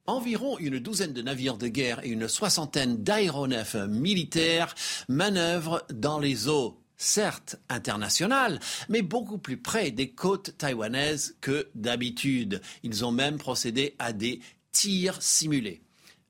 Environ 0.07 0.57
une 0.59 0.79
douzaine 0.79 1.13
de 1.13 1.21
navires 1.21 1.57
de 1.57 1.67
guerre 1.67 1.99
et 2.05 2.11
une 2.11 2.29
soixantaine 2.29 3.03
d'aéronefs 3.03 3.75
militaires 3.75 4.73
manœuvrent 5.09 5.83
dans 5.91 6.21
les 6.21 6.47
eaux 6.47 6.79
certes 6.97 7.57
internationales, 7.69 8.61
mais 8.89 9.03
beaucoup 9.03 9.39
plus 9.39 9.57
près 9.57 9.91
des 9.91 10.11
côtes 10.11 10.57
taïwanaises 10.59 11.37
que 11.41 11.69
d'habitude. 11.75 12.61
Ils 12.83 13.05
ont 13.05 13.13
même 13.13 13.39
procédé 13.39 13.95
à 13.99 14.13
des 14.13 14.41
tirs 14.73 15.21
simulés. 15.23 15.83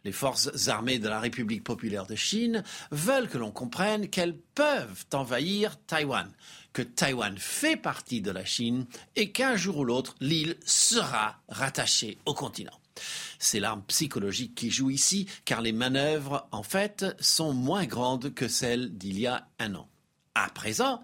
Les 0.04 0.12
forces 0.12 0.68
armées 0.68 1.00
de 1.00 1.08
la 1.08 1.18
République 1.18 1.64
populaire 1.64 2.06
de 2.06 2.14
Chine 2.14 2.62
veulent 2.92 3.28
que 3.28 3.38
l'on 3.38 3.50
comprenne 3.50 4.08
qu'elles 4.08 4.38
peuvent 4.54 5.04
envahir 5.12 5.76
Taïwan, 5.84 6.30
que 6.72 6.82
Taïwan 6.82 7.36
fait 7.38 7.76
partie 7.76 8.20
de 8.20 8.30
la 8.30 8.44
Chine 8.44 8.86
et 9.16 9.32
qu'un 9.32 9.56
jour 9.56 9.78
ou 9.78 9.84
l'autre, 9.84 10.14
l'île 10.20 10.58
sera 10.64 11.40
rattachée 11.48 12.18
au 12.24 12.34
continent. 12.34 12.78
C'est 13.40 13.58
l'arme 13.58 13.82
psychologique 13.88 14.54
qui 14.54 14.70
joue 14.70 14.90
ici, 14.90 15.26
car 15.44 15.60
les 15.60 15.72
manœuvres, 15.72 16.46
en 16.52 16.62
fait, 16.62 17.04
sont 17.18 17.52
moins 17.52 17.84
grandes 17.84 18.32
que 18.32 18.46
celles 18.46 18.96
d'il 18.96 19.18
y 19.18 19.26
a 19.26 19.48
un 19.58 19.74
an. 19.74 19.88
À 20.38 20.50
présent, 20.50 21.02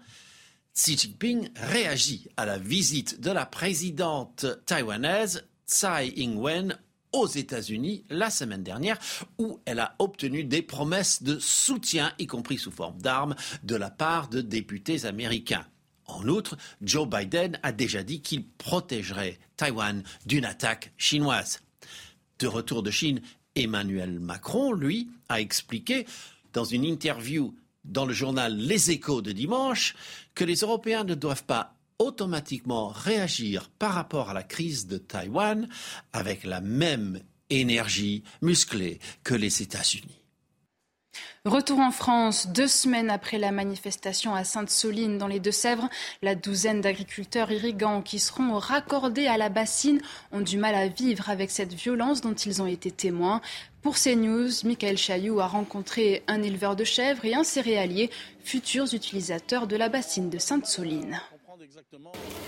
Xi 0.75 0.95
Jinping 0.95 1.49
réagit 1.55 2.27
à 2.37 2.45
la 2.45 2.59
visite 2.59 3.19
de 3.19 3.31
la 3.31 3.47
présidente 3.47 4.45
taïwanaise 4.67 5.47
Tsai 5.65 6.13
Ing-wen 6.17 6.77
aux 7.13 7.25
États-Unis 7.25 8.05
la 8.11 8.29
semaine 8.29 8.61
dernière, 8.61 8.99
où 9.39 9.59
elle 9.65 9.79
a 9.79 9.95
obtenu 9.97 10.43
des 10.43 10.61
promesses 10.61 11.23
de 11.23 11.39
soutien, 11.39 12.13
y 12.19 12.27
compris 12.27 12.59
sous 12.59 12.69
forme 12.69 13.01
d'armes, 13.01 13.35
de 13.63 13.75
la 13.75 13.89
part 13.89 14.27
de 14.27 14.41
députés 14.41 15.05
américains. 15.05 15.65
En 16.05 16.27
outre, 16.27 16.55
Joe 16.83 17.09
Biden 17.09 17.59
a 17.63 17.71
déjà 17.71 18.03
dit 18.03 18.21
qu'il 18.21 18.47
protégerait 18.47 19.39
Taïwan 19.57 20.03
d'une 20.27 20.45
attaque 20.45 20.93
chinoise. 20.95 21.61
De 22.37 22.45
retour 22.45 22.83
de 22.83 22.91
Chine, 22.91 23.19
Emmanuel 23.55 24.19
Macron, 24.19 24.73
lui, 24.73 25.09
a 25.27 25.41
expliqué 25.41 26.05
dans 26.53 26.65
une 26.65 26.83
interview 26.83 27.55
dans 27.83 28.05
le 28.05 28.13
journal 28.13 28.55
Les 28.55 28.91
Échos 28.91 29.21
de 29.21 29.31
dimanche 29.31 29.95
que 30.35 30.43
les 30.43 30.57
Européens 30.57 31.03
ne 31.03 31.15
doivent 31.15 31.45
pas 31.45 31.75
automatiquement 31.99 32.87
réagir 32.87 33.69
par 33.69 33.93
rapport 33.93 34.29
à 34.29 34.33
la 34.33 34.43
crise 34.43 34.87
de 34.87 34.97
Taïwan 34.97 35.67
avec 36.11 36.43
la 36.43 36.61
même 36.61 37.21
énergie 37.49 38.23
musclée 38.41 38.99
que 39.23 39.35
les 39.35 39.61
États-Unis. 39.61 40.22
Retour 41.45 41.79
en 41.79 41.91
France, 41.91 42.47
deux 42.47 42.69
semaines 42.69 43.09
après 43.09 43.37
la 43.37 43.51
manifestation 43.51 44.33
à 44.33 44.45
Sainte-Soline 44.45 45.17
dans 45.17 45.27
les 45.27 45.41
Deux-Sèvres, 45.41 45.89
la 46.21 46.35
douzaine 46.35 46.79
d'agriculteurs 46.79 47.51
irrigants 47.51 48.01
qui 48.01 48.19
seront 48.19 48.57
raccordés 48.57 49.27
à 49.27 49.37
la 49.37 49.49
bassine 49.49 50.01
ont 50.31 50.39
du 50.39 50.57
mal 50.57 50.73
à 50.73 50.87
vivre 50.87 51.29
avec 51.29 51.51
cette 51.51 51.73
violence 51.73 52.21
dont 52.21 52.33
ils 52.33 52.61
ont 52.61 52.67
été 52.67 52.91
témoins. 52.91 53.41
Pour 53.81 53.95
CNews, 53.95 54.51
Michael 54.63 54.97
Chailloux 54.97 55.41
a 55.41 55.47
rencontré 55.47 56.23
un 56.27 56.41
éleveur 56.41 56.77
de 56.77 56.85
chèvres 56.85 57.25
et 57.25 57.35
un 57.35 57.43
céréalier, 57.43 58.09
futurs 58.41 58.93
utilisateurs 58.93 59.67
de 59.67 59.75
la 59.75 59.89
bassine 59.89 60.29
de 60.29 60.37
Sainte-Soline. 60.37 61.19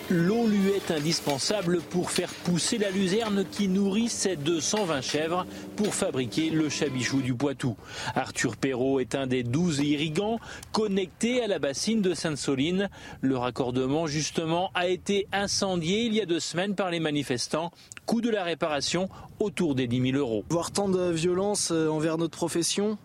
L'eau 0.09 0.45
lui 0.47 0.69
est 0.69 0.91
indispensable 0.91 1.79
pour 1.89 2.11
faire 2.11 2.31
pousser 2.43 2.77
la 2.77 2.91
luzerne 2.91 3.43
qui 3.49 3.67
nourrit 3.67 4.09
ses 4.09 4.35
220 4.35 5.01
chèvres 5.01 5.45
pour 5.75 5.95
fabriquer 5.95 6.51
le 6.51 6.69
chabichou 6.69 7.21
du 7.21 7.33
Poitou. 7.33 7.75
Arthur 8.13 8.55
Perrault 8.55 8.99
est 8.99 9.15
un 9.15 9.25
des 9.25 9.41
12 9.41 9.79
irrigants 9.79 10.39
connectés 10.71 11.41
à 11.41 11.47
la 11.47 11.57
bassine 11.57 12.01
de 12.01 12.13
Sainte-Soline. 12.13 12.89
Le 13.21 13.37
raccordement, 13.37 14.05
justement, 14.05 14.69
a 14.75 14.87
été 14.87 15.27
incendié 15.31 16.03
il 16.03 16.13
y 16.13 16.21
a 16.21 16.25
deux 16.25 16.39
semaines 16.39 16.75
par 16.75 16.91
les 16.91 16.99
manifestants. 16.99 17.71
Coût 18.05 18.21
de 18.21 18.29
la 18.29 18.43
réparation 18.43 19.09
autour 19.39 19.73
des 19.73 19.87
10 19.87 20.11
000 20.11 20.17
euros. 20.17 20.43
Voir 20.49 20.71
tant 20.71 20.87
de 20.87 21.09
violence 21.11 21.71
euh, 21.71 21.87
envers 21.87 22.19
notre 22.19 22.37
profession, 22.37 22.99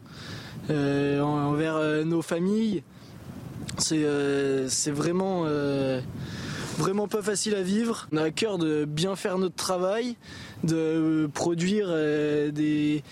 euh, 0.69 1.21
envers 1.21 1.77
euh, 1.77 2.05
nos 2.05 2.21
familles, 2.21 2.83
c'est 3.79 4.90
vraiment 4.90 5.47
vraiment 6.81 7.09
pas 7.09 7.23
facile 7.23 7.55
à 7.55 7.62
vivre. 7.62 8.09
On 8.12 8.17
a 8.17 8.23
à 8.25 8.31
cœur 8.31 8.59
de 8.59 8.85
bien 8.85 9.14
faire 9.14 9.38
notre 9.38 9.55
travail, 9.55 10.17
de 10.64 11.29
produire 11.33 11.87
euh, 11.90 12.50
des, 12.50 13.02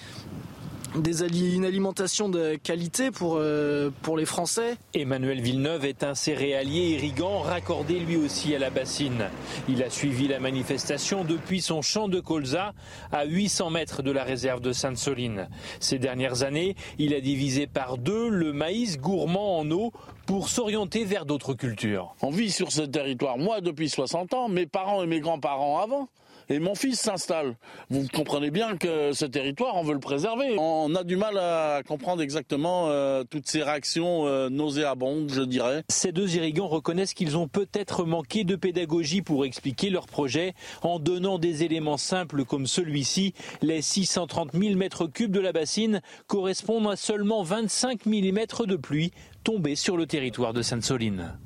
une 0.94 1.64
alimentation 1.64 2.28
de 2.28 2.56
qualité 2.56 3.10
pour, 3.10 3.36
euh, 3.36 3.90
pour 4.02 4.16
les 4.16 4.24
Français. 4.24 4.76
Emmanuel 4.94 5.40
Villeneuve 5.40 5.84
est 5.84 6.02
un 6.02 6.14
céréalier 6.14 6.90
irrigant 6.90 7.40
raccordé 7.40 7.98
lui 7.98 8.16
aussi 8.16 8.54
à 8.54 8.58
la 8.58 8.70
bassine. 8.70 9.28
Il 9.68 9.82
a 9.82 9.90
suivi 9.90 10.28
la 10.28 10.40
manifestation 10.40 11.24
depuis 11.24 11.60
son 11.60 11.82
champ 11.82 12.08
de 12.08 12.20
colza 12.20 12.72
à 13.12 13.24
800 13.24 13.70
mètres 13.70 14.02
de 14.02 14.10
la 14.10 14.24
réserve 14.24 14.60
de 14.60 14.72
Sainte-Soline. 14.72 15.48
Ces 15.80 15.98
dernières 15.98 16.42
années, 16.42 16.74
il 16.98 17.14
a 17.14 17.20
divisé 17.20 17.66
par 17.66 17.98
deux 17.98 18.28
le 18.28 18.52
maïs 18.52 18.98
gourmand 18.98 19.58
en 19.58 19.70
eau 19.70 19.92
pour 20.26 20.48
s'orienter 20.48 21.04
vers 21.04 21.24
d'autres 21.24 21.54
cultures. 21.54 22.14
On 22.22 22.30
vit 22.30 22.50
sur 22.50 22.72
ce 22.72 22.82
territoire, 22.82 23.38
moi 23.38 23.60
depuis 23.60 23.88
60 23.88 24.34
ans, 24.34 24.48
mes 24.48 24.66
parents 24.66 25.02
et 25.02 25.06
mes 25.06 25.20
grands-parents 25.20 25.80
avant 25.80 26.08
et 26.48 26.58
mon 26.58 26.74
fils 26.74 27.00
s'installe. 27.00 27.56
Vous 27.90 28.06
comprenez 28.12 28.50
bien 28.50 28.76
que 28.76 29.12
ce 29.12 29.24
territoire, 29.24 29.76
on 29.76 29.82
veut 29.82 29.94
le 29.94 30.00
préserver. 30.00 30.56
On 30.58 30.94
a 30.94 31.04
du 31.04 31.16
mal 31.16 31.38
à 31.38 31.82
comprendre 31.86 32.22
exactement 32.22 32.88
euh, 32.88 33.24
toutes 33.24 33.48
ces 33.48 33.62
réactions 33.62 34.26
euh, 34.26 34.48
nauséabondes, 34.48 35.30
je 35.32 35.42
dirais. 35.42 35.84
Ces 35.88 36.12
deux 36.12 36.36
irrigants 36.36 36.68
reconnaissent 36.68 37.14
qu'ils 37.14 37.36
ont 37.36 37.48
peut-être 37.48 38.04
manqué 38.04 38.44
de 38.44 38.56
pédagogie 38.56 39.22
pour 39.22 39.44
expliquer 39.44 39.90
leur 39.90 40.06
projet 40.06 40.54
en 40.82 40.98
donnant 40.98 41.38
des 41.38 41.64
éléments 41.64 41.96
simples 41.96 42.44
comme 42.44 42.66
celui-ci. 42.66 43.34
Les 43.62 43.82
630 43.82 44.52
000 44.54 44.76
mètres 44.76 45.06
cubes 45.06 45.32
de 45.32 45.40
la 45.40 45.52
bassine 45.52 46.00
correspondent 46.26 46.90
à 46.90 46.96
seulement 46.96 47.42
25 47.42 48.06
mm 48.06 48.38
de 48.66 48.76
pluie 48.76 49.12
tombés 49.44 49.76
sur 49.76 49.96
le 49.96 50.06
territoire 50.06 50.52
de 50.52 50.62
Sainte-Soline. 50.62 51.38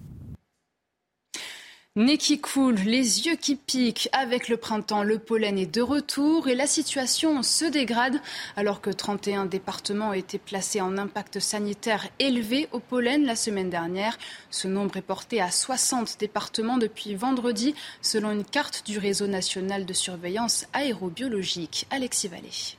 Nez 1.95 2.17
qui 2.17 2.41
coule, 2.41 2.77
les 2.77 3.27
yeux 3.27 3.37
qui 3.37 3.55
piquent. 3.55 4.09
Avec 4.13 4.49
le 4.49 4.57
printemps, 4.57 5.03
le 5.03 5.19
pollen 5.19 5.59
est 5.59 5.67
de 5.67 5.83
retour 5.83 6.49
et 6.49 6.55
la 6.55 6.67
situation 6.67 7.43
se 7.43 7.67
dégrade 7.67 8.19
alors 8.57 8.81
que 8.81 8.89
31 8.89 9.45
départements 9.45 10.09
ont 10.09 10.15
été 10.15 10.39
placés 10.39 10.81
en 10.81 10.97
impact 10.97 11.39
sanitaire 11.39 12.09
élevé 12.19 12.67
au 12.73 12.79
pollen 12.79 13.27
la 13.27 13.37
semaine 13.37 13.69
dernière. 13.69 14.17
Ce 14.49 14.69
nombre 14.69 14.97
est 14.97 15.03
porté 15.03 15.43
à 15.43 15.51
60 15.51 16.17
départements 16.19 16.79
depuis 16.79 17.15
vendredi 17.15 17.75
selon 18.01 18.31
une 18.31 18.47
carte 18.47 18.87
du 18.87 18.99
réseau 18.99 19.27
national 19.27 19.85
de 19.85 19.93
surveillance 19.93 20.67
aérobiologique. 20.73 21.87
Alexis 21.91 22.29
Vallée. 22.29 22.79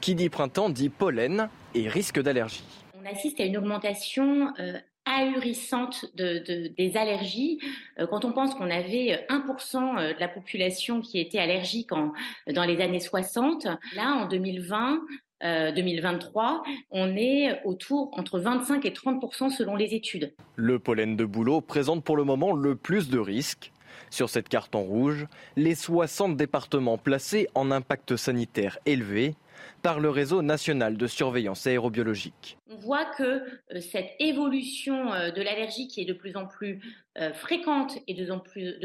Qui 0.00 0.14
dit 0.14 0.30
printemps 0.30 0.70
dit 0.70 0.88
pollen 0.88 1.50
et 1.74 1.90
risque 1.90 2.22
d'allergie. 2.22 2.64
On 2.98 3.06
assiste 3.06 3.38
à 3.38 3.44
une 3.44 3.58
augmentation 3.58 4.54
euh, 4.58 4.78
ahurissante 5.10 6.06
de, 6.14 6.68
des 6.76 6.96
allergies. 6.96 7.58
Euh, 7.98 8.06
quand 8.06 8.24
on 8.24 8.32
pense 8.32 8.54
qu'on 8.54 8.70
avait 8.70 9.26
1% 9.28 9.98
euh, 9.98 10.14
de 10.14 10.20
la 10.20 10.28
population 10.28 11.00
qui 11.00 11.18
était 11.18 11.38
allergique 11.38 11.92
en, 11.92 12.12
dans 12.52 12.64
les 12.64 12.80
années 12.80 13.00
60, 13.00 13.66
là 13.94 14.14
en 14.22 14.26
2020, 14.26 15.00
2023, 15.42 16.62
euh, 16.66 16.70
on 16.90 17.16
est 17.16 17.62
autour 17.64 18.10
entre 18.18 18.38
25 18.38 18.84
et 18.84 18.90
30% 18.90 19.50
selon 19.50 19.74
les 19.74 19.94
études. 19.94 20.34
Le 20.56 20.78
pollen 20.78 21.16
de 21.16 21.24
bouleau 21.24 21.62
présente 21.62 22.04
pour 22.04 22.16
le 22.16 22.24
moment 22.24 22.52
le 22.52 22.76
plus 22.76 23.08
de 23.08 23.18
risques. 23.18 23.72
Sur 24.10 24.28
cette 24.28 24.48
carte 24.48 24.74
en 24.74 24.82
rouge, 24.82 25.26
les 25.56 25.74
60 25.74 26.36
départements 26.36 26.98
placés 26.98 27.48
en 27.54 27.70
impact 27.70 28.16
sanitaire 28.16 28.78
élevé 28.84 29.34
par 29.82 30.00
le 30.00 30.10
réseau 30.10 30.42
national 30.42 30.96
de 30.96 31.06
surveillance 31.06 31.66
aérobiologique. 31.66 32.58
On 32.70 32.76
voit 32.76 33.04
que 33.04 33.22
euh, 33.22 33.80
cette 33.80 34.10
évolution 34.18 35.12
euh, 35.12 35.30
de 35.30 35.42
l'allergie 35.42 35.88
qui 35.88 36.00
est 36.00 36.04
de 36.04 36.12
plus 36.12 36.36
en 36.36 36.46
plus 36.46 36.80
euh, 37.18 37.32
fréquente 37.32 37.98
et 38.06 38.14
de, 38.14 38.24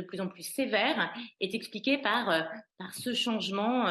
plus, 0.01 0.19
en 0.19 0.27
plus 0.27 0.43
sévère 0.43 1.13
est 1.39 1.53
expliquée 1.53 1.97
par, 1.97 2.25
par 2.77 2.93
ce 2.93 3.13
changement 3.13 3.85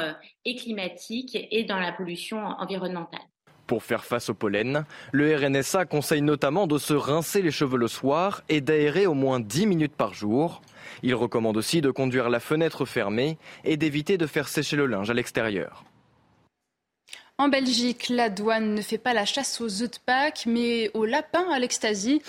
climatique 0.44 1.36
et 1.50 1.64
dans 1.64 1.78
la 1.78 1.92
pollution 1.92 2.38
environnementale. 2.38 3.20
Pour 3.66 3.82
faire 3.82 4.04
face 4.04 4.28
au 4.28 4.34
pollen, 4.34 4.84
le 5.12 5.34
RNSA 5.36 5.86
conseille 5.86 6.20
notamment 6.20 6.66
de 6.66 6.76
se 6.76 6.92
rincer 6.92 7.40
les 7.40 7.50
cheveux 7.50 7.78
le 7.78 7.88
soir 7.88 8.42
et 8.50 8.60
d'aérer 8.60 9.06
au 9.06 9.14
moins 9.14 9.40
10 9.40 9.66
minutes 9.66 9.96
par 9.96 10.12
jour. 10.12 10.60
Il 11.02 11.14
recommande 11.14 11.56
aussi 11.56 11.80
de 11.80 11.90
conduire 11.90 12.28
la 12.28 12.40
fenêtre 12.40 12.84
fermée 12.84 13.38
et 13.64 13.78
d'éviter 13.78 14.18
de 14.18 14.26
faire 14.26 14.48
sécher 14.48 14.76
le 14.76 14.86
linge 14.86 15.10
à 15.10 15.14
l'extérieur. 15.14 15.84
En 17.36 17.48
Belgique, 17.48 18.10
la 18.10 18.30
douane 18.30 18.76
ne 18.76 18.80
fait 18.80 18.96
pas 18.96 19.12
la 19.12 19.24
chasse 19.24 19.60
aux 19.60 19.82
œufs 19.82 19.90
de 19.90 19.96
Pâques, 20.06 20.44
mais 20.46 20.92
aux 20.94 21.04
lapins 21.04 21.50
à 21.50 21.58
l'extasie. 21.58 22.22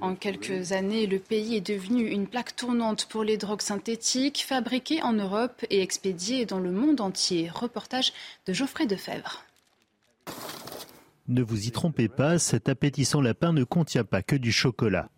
En 0.00 0.14
quelques 0.14 0.70
années, 0.70 1.08
le 1.08 1.18
pays 1.18 1.56
est 1.56 1.66
devenu 1.66 2.08
une 2.08 2.28
plaque 2.28 2.54
tournante 2.54 3.06
pour 3.06 3.24
les 3.24 3.36
drogues 3.36 3.60
synthétiques 3.60 4.44
fabriquées 4.46 5.02
en 5.02 5.14
Europe 5.14 5.64
et 5.70 5.82
expédiées 5.82 6.46
dans 6.46 6.60
le 6.60 6.70
monde 6.70 7.00
entier. 7.00 7.50
Reportage 7.52 8.12
de 8.46 8.52
Geoffrey 8.52 8.86
Defebvre. 8.86 9.44
Ne 11.26 11.42
vous 11.42 11.66
y 11.66 11.72
trompez 11.72 12.08
pas, 12.08 12.38
cet 12.38 12.68
appétissant 12.68 13.20
lapin 13.20 13.52
ne 13.52 13.64
contient 13.64 14.04
pas 14.04 14.22
que 14.22 14.36
du 14.36 14.52
chocolat. 14.52 15.08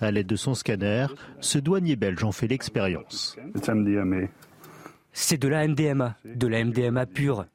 À 0.00 0.12
l'aide 0.12 0.28
de 0.28 0.36
son 0.36 0.54
scanner, 0.54 1.08
ce 1.40 1.58
douanier 1.58 1.96
belge 1.96 2.22
en 2.22 2.30
fait 2.30 2.46
l'expérience. 2.46 3.36
C'est 5.12 5.38
de 5.38 5.48
la 5.48 5.66
MDMA, 5.66 6.16
de 6.24 6.46
la 6.46 6.64
MDMA 6.64 7.06
pure. 7.06 7.46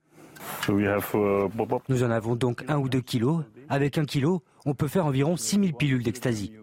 Nous 1.89 2.03
en 2.03 2.12
avons 2.12 2.36
donc 2.36 2.63
un 2.67 2.77
ou 2.77 2.89
deux 2.89 3.01
kilos. 3.01 3.44
Avec 3.70 3.98
un 3.98 4.06
kilo, 4.06 4.44
on 4.65 4.74
peut 4.74 4.88
faire 4.88 5.06
environ 5.06 5.38
6000 5.38 5.74
pilules 5.74 6.03
d'ecstasy. 6.03 6.53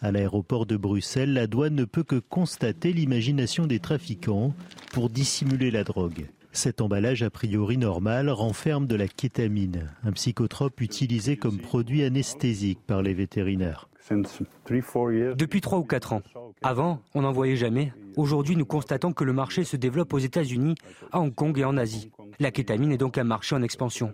À 0.00 0.12
l'aéroport 0.12 0.66
de 0.66 0.76
Bruxelles, 0.76 1.32
la 1.32 1.46
douane 1.46 1.74
ne 1.74 1.84
peut 1.84 2.02
que 2.02 2.18
constater 2.18 2.92
l'imagination 2.92 3.66
des 3.66 3.80
trafiquants 3.80 4.54
pour 4.92 5.10
dissimuler 5.10 5.70
la 5.70 5.84
drogue. 5.84 6.26
Cet 6.52 6.80
emballage 6.80 7.22
a 7.22 7.30
priori 7.30 7.78
normal 7.78 8.30
renferme 8.30 8.86
de 8.86 8.94
la 8.94 9.08
kétamine, 9.08 9.90
un 10.04 10.12
psychotrope 10.12 10.80
utilisé 10.80 11.36
comme 11.36 11.58
produit 11.58 12.04
anesthésique 12.04 12.78
par 12.86 13.02
les 13.02 13.12
vétérinaires. 13.12 13.88
Depuis 14.10 15.60
trois 15.60 15.78
ou 15.78 15.84
quatre 15.84 16.12
ans. 16.12 16.22
Avant, 16.62 17.00
on 17.14 17.22
n'en 17.22 17.32
voyait 17.32 17.56
jamais. 17.56 17.92
Aujourd'hui, 18.16 18.56
nous 18.56 18.66
constatons 18.66 19.12
que 19.12 19.24
le 19.24 19.32
marché 19.32 19.64
se 19.64 19.76
développe 19.76 20.12
aux 20.12 20.18
États-Unis, 20.18 20.74
à 21.12 21.20
Hong 21.20 21.34
Kong 21.34 21.58
et 21.58 21.64
en 21.64 21.76
Asie. 21.76 22.10
La 22.38 22.50
kétamine 22.50 22.92
est 22.92 22.98
donc 22.98 23.18
un 23.18 23.24
marché 23.24 23.54
en 23.54 23.62
expansion. 23.62 24.12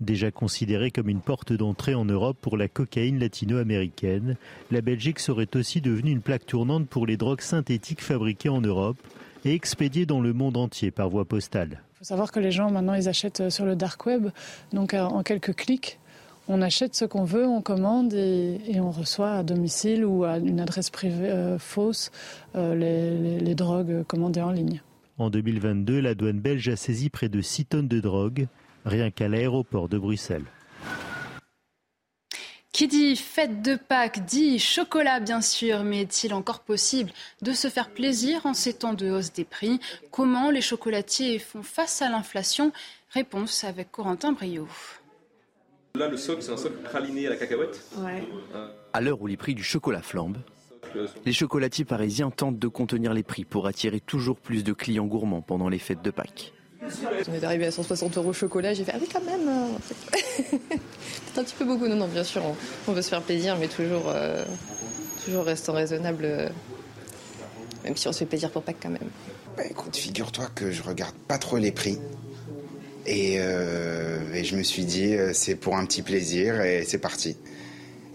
Déjà 0.00 0.30
considérée 0.32 0.90
comme 0.90 1.08
une 1.08 1.20
porte 1.20 1.52
d'entrée 1.52 1.94
en 1.94 2.04
Europe 2.04 2.36
pour 2.40 2.56
la 2.56 2.66
cocaïne 2.66 3.20
latino-américaine, 3.20 4.36
la 4.72 4.80
Belgique 4.80 5.20
serait 5.20 5.54
aussi 5.54 5.80
devenue 5.80 6.10
une 6.10 6.20
plaque 6.20 6.46
tournante 6.46 6.88
pour 6.88 7.06
les 7.06 7.16
drogues 7.16 7.40
synthétiques 7.40 8.02
fabriquées 8.02 8.48
en 8.48 8.60
Europe 8.60 8.98
et 9.44 9.54
expédiées 9.54 10.06
dans 10.06 10.20
le 10.20 10.32
monde 10.32 10.56
entier 10.56 10.90
par 10.90 11.08
voie 11.08 11.24
postale. 11.24 11.82
Il 11.92 11.98
faut 11.98 12.04
savoir 12.04 12.32
que 12.32 12.40
les 12.40 12.50
gens 12.50 12.70
maintenant 12.70 12.94
ils 12.94 13.08
achètent 13.08 13.40
euh, 13.40 13.50
sur 13.50 13.64
le 13.64 13.76
dark 13.76 14.04
web, 14.04 14.30
donc 14.72 14.94
euh, 14.94 15.02
en 15.02 15.22
quelques 15.22 15.54
clics, 15.54 16.00
on 16.48 16.62
achète 16.62 16.94
ce 16.94 17.04
qu'on 17.04 17.24
veut, 17.24 17.46
on 17.46 17.62
commande 17.62 18.14
et, 18.14 18.58
on 18.80 18.90
reçoit 18.90 19.32
à 19.32 19.42
domicile 19.42 20.04
ou 20.04 20.24
à 20.24 20.38
une 20.38 20.60
adresse 20.60 20.90
privée 20.90 21.30
euh, 21.30 21.58
fausse 21.58 22.10
les 22.54 23.54
drogues 23.54 24.04
commandées 24.04 24.42
en 24.42 24.50
ligne. 24.50 24.80
En 25.16 25.30
2022, 25.30 26.00
la 26.00 26.14
douane 26.14 26.40
belge 26.40 26.68
a 26.68 26.76
saisi 26.76 27.08
près 27.08 27.28
de 27.28 27.40
6 27.40 27.66
tonnes 27.66 27.88
de 27.88 28.00
drogue, 28.00 28.48
rien 28.84 29.10
qu'à 29.10 29.28
l'aéroport 29.28 29.88
de 29.88 29.96
Bruxelles. 29.96 30.46
Qui 32.72 32.88
dit 32.88 33.14
fête 33.14 33.62
de 33.62 33.76
Pâques 33.76 34.24
dit 34.24 34.58
chocolat 34.58 35.20
bien 35.20 35.40
sûr, 35.40 35.84
mais 35.84 36.00
est-il 36.00 36.34
encore 36.34 36.58
possible 36.58 37.12
de 37.40 37.52
se 37.52 37.68
faire 37.68 37.90
plaisir 37.90 38.44
en 38.46 38.54
ces 38.54 38.72
temps 38.74 38.94
de 38.94 39.08
hausse 39.08 39.32
des 39.32 39.44
prix? 39.44 39.78
Comment 40.10 40.50
les 40.50 40.60
chocolatiers 40.60 41.38
font 41.38 41.62
face 41.62 42.02
à 42.02 42.08
l'inflation? 42.08 42.72
Réponse 43.10 43.62
avec 43.62 43.92
Corentin 43.92 44.32
Brio. 44.32 44.66
Là, 45.96 46.08
le 46.08 46.16
soc, 46.16 46.38
c'est 46.40 46.50
un 46.50 46.56
soc 46.56 46.72
praliné 46.82 47.28
à 47.28 47.30
la 47.30 47.36
cacahuète. 47.36 47.80
À 48.92 49.00
l'heure 49.00 49.22
où 49.22 49.28
les 49.28 49.36
prix 49.36 49.54
du 49.54 49.62
chocolat 49.62 50.02
flambent, 50.02 50.38
les 51.24 51.32
chocolatiers 51.32 51.84
parisiens 51.84 52.30
tentent 52.30 52.58
de 52.58 52.66
contenir 52.66 53.14
les 53.14 53.22
prix 53.22 53.44
pour 53.44 53.68
attirer 53.68 54.00
toujours 54.00 54.40
plus 54.40 54.64
de 54.64 54.72
clients 54.72 55.06
gourmands 55.06 55.40
pendant 55.40 55.68
les 55.68 55.78
fêtes 55.78 56.02
de 56.02 56.10
Pâques. 56.10 56.52
On 57.28 57.34
est 57.34 57.44
arrivé 57.44 57.66
à 57.66 57.70
160 57.70 58.16
euros 58.16 58.32
chocolat, 58.32 58.74
j'ai 58.74 58.82
fait 58.82 58.90
ah 58.92 58.98
oui 59.00 59.08
quand 59.10 59.22
même. 59.22 59.48
Hein. 59.48 59.68
C'est 61.32 61.38
un 61.38 61.44
petit 61.44 61.54
peu 61.56 61.64
beaucoup. 61.64 61.86
Non 61.86 61.94
non 61.94 62.08
bien 62.08 62.24
sûr 62.24 62.42
on, 62.88 62.92
veut 62.92 63.00
se 63.00 63.08
faire 63.08 63.22
plaisir 63.22 63.56
mais 63.56 63.68
toujours 63.68 64.08
euh, 64.08 64.44
toujours 65.24 65.44
restant 65.44 65.74
raisonnable. 65.74 66.24
Euh, 66.24 66.48
même 67.84 67.96
si 67.96 68.08
on 68.08 68.12
se 68.12 68.18
fait 68.18 68.26
plaisir 68.26 68.50
pour 68.50 68.64
Pâques 68.64 68.78
quand 68.82 68.90
même. 68.90 69.10
Bah, 69.56 69.62
écoute, 69.70 69.96
figure-toi 69.96 70.46
que 70.56 70.72
je 70.72 70.82
regarde 70.82 71.14
pas 71.28 71.38
trop 71.38 71.56
les 71.56 71.70
prix. 71.70 71.98
Et, 73.06 73.38
euh, 73.38 74.42
je 74.42 74.56
me 74.56 74.62
suis 74.62 74.84
dit, 74.84 75.14
c'est 75.32 75.56
pour 75.56 75.76
un 75.76 75.84
petit 75.86 76.02
plaisir 76.02 76.60
et 76.60 76.84
c'est 76.84 76.98
parti. 76.98 77.36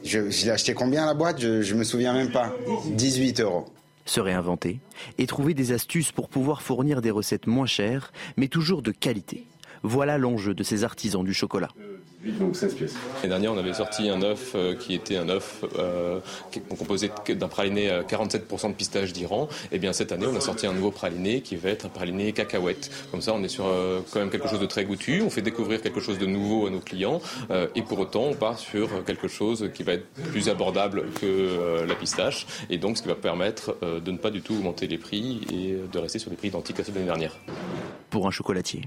Je, 0.03 0.19
l'ai 0.19 0.51
acheté 0.51 0.73
combien 0.73 1.05
la 1.05 1.13
boîte? 1.13 1.39
Je, 1.39 1.61
je 1.61 1.75
me 1.75 1.83
souviens 1.83 2.13
même 2.13 2.31
pas. 2.31 2.55
18 2.91 3.41
euros 3.41 3.65
se 4.09 4.19
réinventer 4.19 4.79
et 5.17 5.27
trouver 5.27 5.53
des 5.53 5.71
astuces 5.71 6.11
pour 6.11 6.29
pouvoir 6.29 6.61
fournir 6.61 7.01
des 7.01 7.11
recettes 7.11 7.47
moins 7.47 7.67
chères, 7.67 8.11
mais 8.37 8.47
toujours 8.47 8.81
de 8.81 8.91
qualité. 8.91 9.45
Voilà 9.83 10.17
l'enjeu 10.17 10.53
de 10.53 10.63
ces 10.63 10.83
artisans 10.83 11.23
du 11.23 11.33
chocolat. 11.33 11.69
L'année 12.21 13.29
dernière, 13.29 13.53
on 13.53 13.57
avait 13.57 13.73
sorti 13.73 14.09
un 14.09 14.21
œuf 14.21 14.51
euh, 14.53 14.75
qui 14.75 14.93
était 14.93 15.15
un 15.15 15.29
œuf 15.29 15.63
euh, 15.77 16.19
composé 16.77 17.09
d'un 17.29 17.47
praliné 17.47 17.89
à 17.89 18.01
47% 18.01 18.69
de 18.69 18.73
pistache 18.73 19.13
d'Iran. 19.13 19.47
Et 19.71 19.75
eh 19.75 19.79
bien 19.79 19.93
cette 19.93 20.11
année, 20.11 20.27
on 20.27 20.35
a 20.35 20.41
sorti 20.41 20.67
un 20.67 20.73
nouveau 20.73 20.91
praliné 20.91 21.39
qui 21.39 21.55
va 21.55 21.69
être 21.69 21.85
un 21.85 21.89
praliné 21.89 22.33
cacahuète. 22.33 22.91
Comme 23.11 23.21
ça, 23.21 23.33
on 23.33 23.41
est 23.41 23.47
sur 23.47 23.67
euh, 23.67 24.01
quand 24.11 24.19
même 24.19 24.29
quelque 24.29 24.49
chose 24.49 24.59
de 24.59 24.65
très 24.65 24.83
goûtu. 24.83 25.21
On 25.21 25.29
fait 25.29 25.41
découvrir 25.41 25.81
quelque 25.81 26.01
chose 26.01 26.19
de 26.19 26.25
nouveau 26.25 26.67
à 26.67 26.69
nos 26.69 26.81
clients. 26.81 27.21
et 27.75 27.81
pour 27.81 27.99
autant, 27.99 28.23
on 28.23 28.33
part 28.33 28.59
sur 28.59 29.03
quelque 29.05 29.29
chose 29.29 29.69
qui 29.73 29.83
va 29.83 29.93
être 29.93 30.07
plus 30.31 30.49
abordable 30.49 31.05
que 31.21 31.85
la 31.87 31.95
pistache. 31.95 32.47
Et 32.69 32.77
donc, 32.77 32.97
ce 32.97 33.01
qui 33.03 33.07
va 33.07 33.15
permettre 33.15 33.77
de 33.81 34.11
ne 34.11 34.17
pas 34.17 34.29
du 34.29 34.41
tout 34.41 34.55
augmenter 34.55 34.87
les 34.87 34.97
prix 34.97 35.41
et 35.51 35.77
de 35.91 35.99
rester 35.99 36.19
sur 36.19 36.29
des 36.29 36.35
prix 36.35 36.49
identiques 36.49 36.79
à 36.79 36.83
ceux 36.83 36.91
de 36.91 36.97
l'année 36.97 37.07
dernière. 37.07 37.37
Pour 38.09 38.27
un 38.27 38.31
chocolatier, 38.31 38.81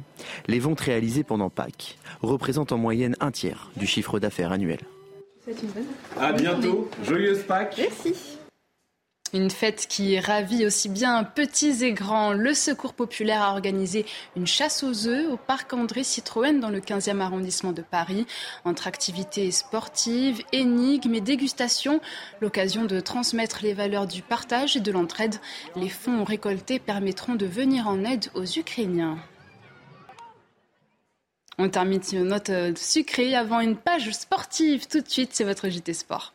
les 0.48 0.58
ventes 0.58 0.80
réalisées 0.80 1.22
pendant 1.22 1.48
Pâques 1.48 1.96
représentent 2.22 2.72
en 2.72 2.78
moyenne 2.78 3.16
un 3.22 3.30
tiers 3.30 3.70
du 3.76 3.86
chiffre 3.86 4.18
d'affaires 4.18 4.52
annuel. 4.52 4.80
Une 5.46 5.54
bonne. 5.54 5.86
À 6.20 6.32
bientôt. 6.32 6.88
Joyeuse 7.04 7.42
Pâques. 7.42 7.76
Merci. 7.78 8.14
Une 9.34 9.50
fête 9.50 9.86
qui 9.88 10.20
ravit 10.20 10.66
aussi 10.66 10.90
bien 10.90 11.24
petits 11.24 11.82
et 11.84 11.94
grands. 11.94 12.34
Le 12.34 12.52
Secours 12.52 12.92
populaire 12.92 13.40
a 13.40 13.52
organisé 13.52 14.04
une 14.36 14.46
chasse 14.46 14.82
aux 14.82 15.08
œufs 15.08 15.32
au 15.32 15.38
parc 15.38 15.72
André 15.72 16.04
Citroën 16.04 16.60
dans 16.60 16.68
le 16.68 16.80
15e 16.80 17.18
arrondissement 17.20 17.72
de 17.72 17.80
Paris. 17.80 18.26
Entre 18.66 18.86
activités 18.86 19.50
sportives, 19.50 20.42
énigmes 20.52 21.14
et 21.14 21.22
dégustations, 21.22 22.00
l'occasion 22.42 22.84
de 22.84 23.00
transmettre 23.00 23.60
les 23.62 23.72
valeurs 23.72 24.06
du 24.06 24.20
partage 24.20 24.76
et 24.76 24.80
de 24.80 24.92
l'entraide. 24.92 25.36
Les 25.76 25.88
fonds 25.88 26.24
récoltés 26.24 26.78
permettront 26.78 27.34
de 27.34 27.46
venir 27.46 27.88
en 27.88 28.04
aide 28.04 28.26
aux 28.34 28.44
Ukrainiens. 28.44 29.16
On 31.58 31.68
termine 31.68 32.02
sur 32.02 32.18
une 32.18 32.28
note 32.28 32.50
euh, 32.50 32.72
sucrée 32.74 33.34
avant 33.34 33.60
une 33.60 33.76
page 33.76 34.10
sportive. 34.12 34.86
Tout 34.86 35.00
de 35.00 35.08
suite, 35.08 35.30
c'est 35.32 35.44
votre 35.44 35.68
JT 35.68 35.92
Sport. 35.92 36.32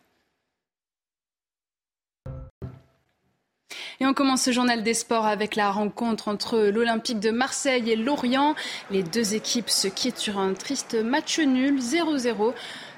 Et 3.99 4.05
on 4.05 4.13
commence 4.13 4.43
ce 4.43 4.51
journal 4.51 4.83
des 4.83 4.93
sports 4.93 5.25
avec 5.25 5.55
la 5.55 5.71
rencontre 5.71 6.27
entre 6.27 6.59
l'Olympique 6.59 7.19
de 7.19 7.31
Marseille 7.31 7.89
et 7.89 7.95
Lorient. 7.95 8.53
Les 8.91 9.01
deux 9.01 9.33
équipes 9.33 9.71
se 9.71 9.87
quittent 9.87 10.19
sur 10.19 10.37
un 10.37 10.53
triste 10.53 10.93
match 10.93 11.39
nul 11.39 11.79
0-0. 11.79 12.53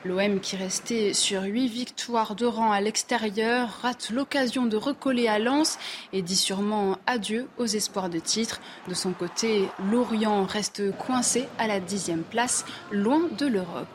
L'OM 0.05 0.39
qui 0.39 0.55
restait 0.55 1.13
sur 1.13 1.41
huit 1.41 1.67
victoires 1.67 2.33
de 2.35 2.45
rang 2.45 2.71
à 2.71 2.79
l'extérieur 2.79 3.79
rate 3.81 4.12
l'occasion 4.12 4.65
de 4.65 4.77
recoller 4.77 5.27
à 5.27 5.39
Lens 5.39 5.77
et 6.13 6.21
dit 6.21 6.38
sûrement 6.38 6.97
adieu 7.05 7.47
aux 7.57 7.65
espoirs 7.65 8.09
de 8.09 8.19
titre. 8.19 8.62
De 8.88 8.93
son 8.93 9.12
côté, 9.12 9.67
Lorient 9.91 10.45
reste 10.45 10.95
coincé 10.97 11.49
à 11.57 11.67
la 11.67 11.81
dixième 11.81 12.23
place, 12.23 12.63
loin 12.91 13.23
de 13.38 13.45
l'Europe. 13.45 13.88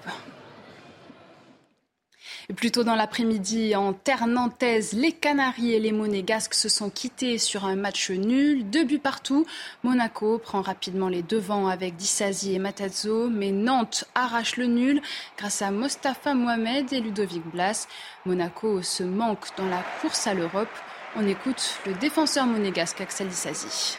Plus 2.52 2.70
tôt 2.70 2.84
dans 2.84 2.94
l'après-midi, 2.94 3.74
en 3.74 3.94
terre 3.94 4.26
nantaise, 4.26 4.92
les 4.92 5.12
Canaries 5.12 5.72
et 5.72 5.80
les 5.80 5.92
Monégasques 5.92 6.52
se 6.52 6.68
sont 6.68 6.90
quittés 6.90 7.38
sur 7.38 7.64
un 7.64 7.74
match 7.74 8.10
nul, 8.10 8.68
deux 8.68 8.84
buts 8.84 8.98
partout. 8.98 9.46
Monaco 9.82 10.38
prend 10.38 10.60
rapidement 10.60 11.08
les 11.08 11.22
devants 11.22 11.68
avec 11.68 11.96
Dissasi 11.96 12.54
et 12.54 12.58
Matazzo, 12.58 13.30
mais 13.30 13.50
Nantes 13.50 14.04
arrache 14.14 14.56
le 14.56 14.66
nul 14.66 15.00
grâce 15.38 15.62
à 15.62 15.70
Mostafa 15.70 16.34
Mohamed 16.34 16.92
et 16.92 17.00
Ludovic 17.00 17.42
Blas. 17.50 17.88
Monaco 18.26 18.82
se 18.82 19.02
manque 19.02 19.46
dans 19.56 19.66
la 19.66 19.82
course 20.02 20.26
à 20.26 20.34
l'Europe. 20.34 20.68
On 21.16 21.26
écoute 21.26 21.78
le 21.86 21.94
défenseur 21.94 22.44
monégasque 22.44 23.00
Axel 23.00 23.28
Dissasi. 23.28 23.98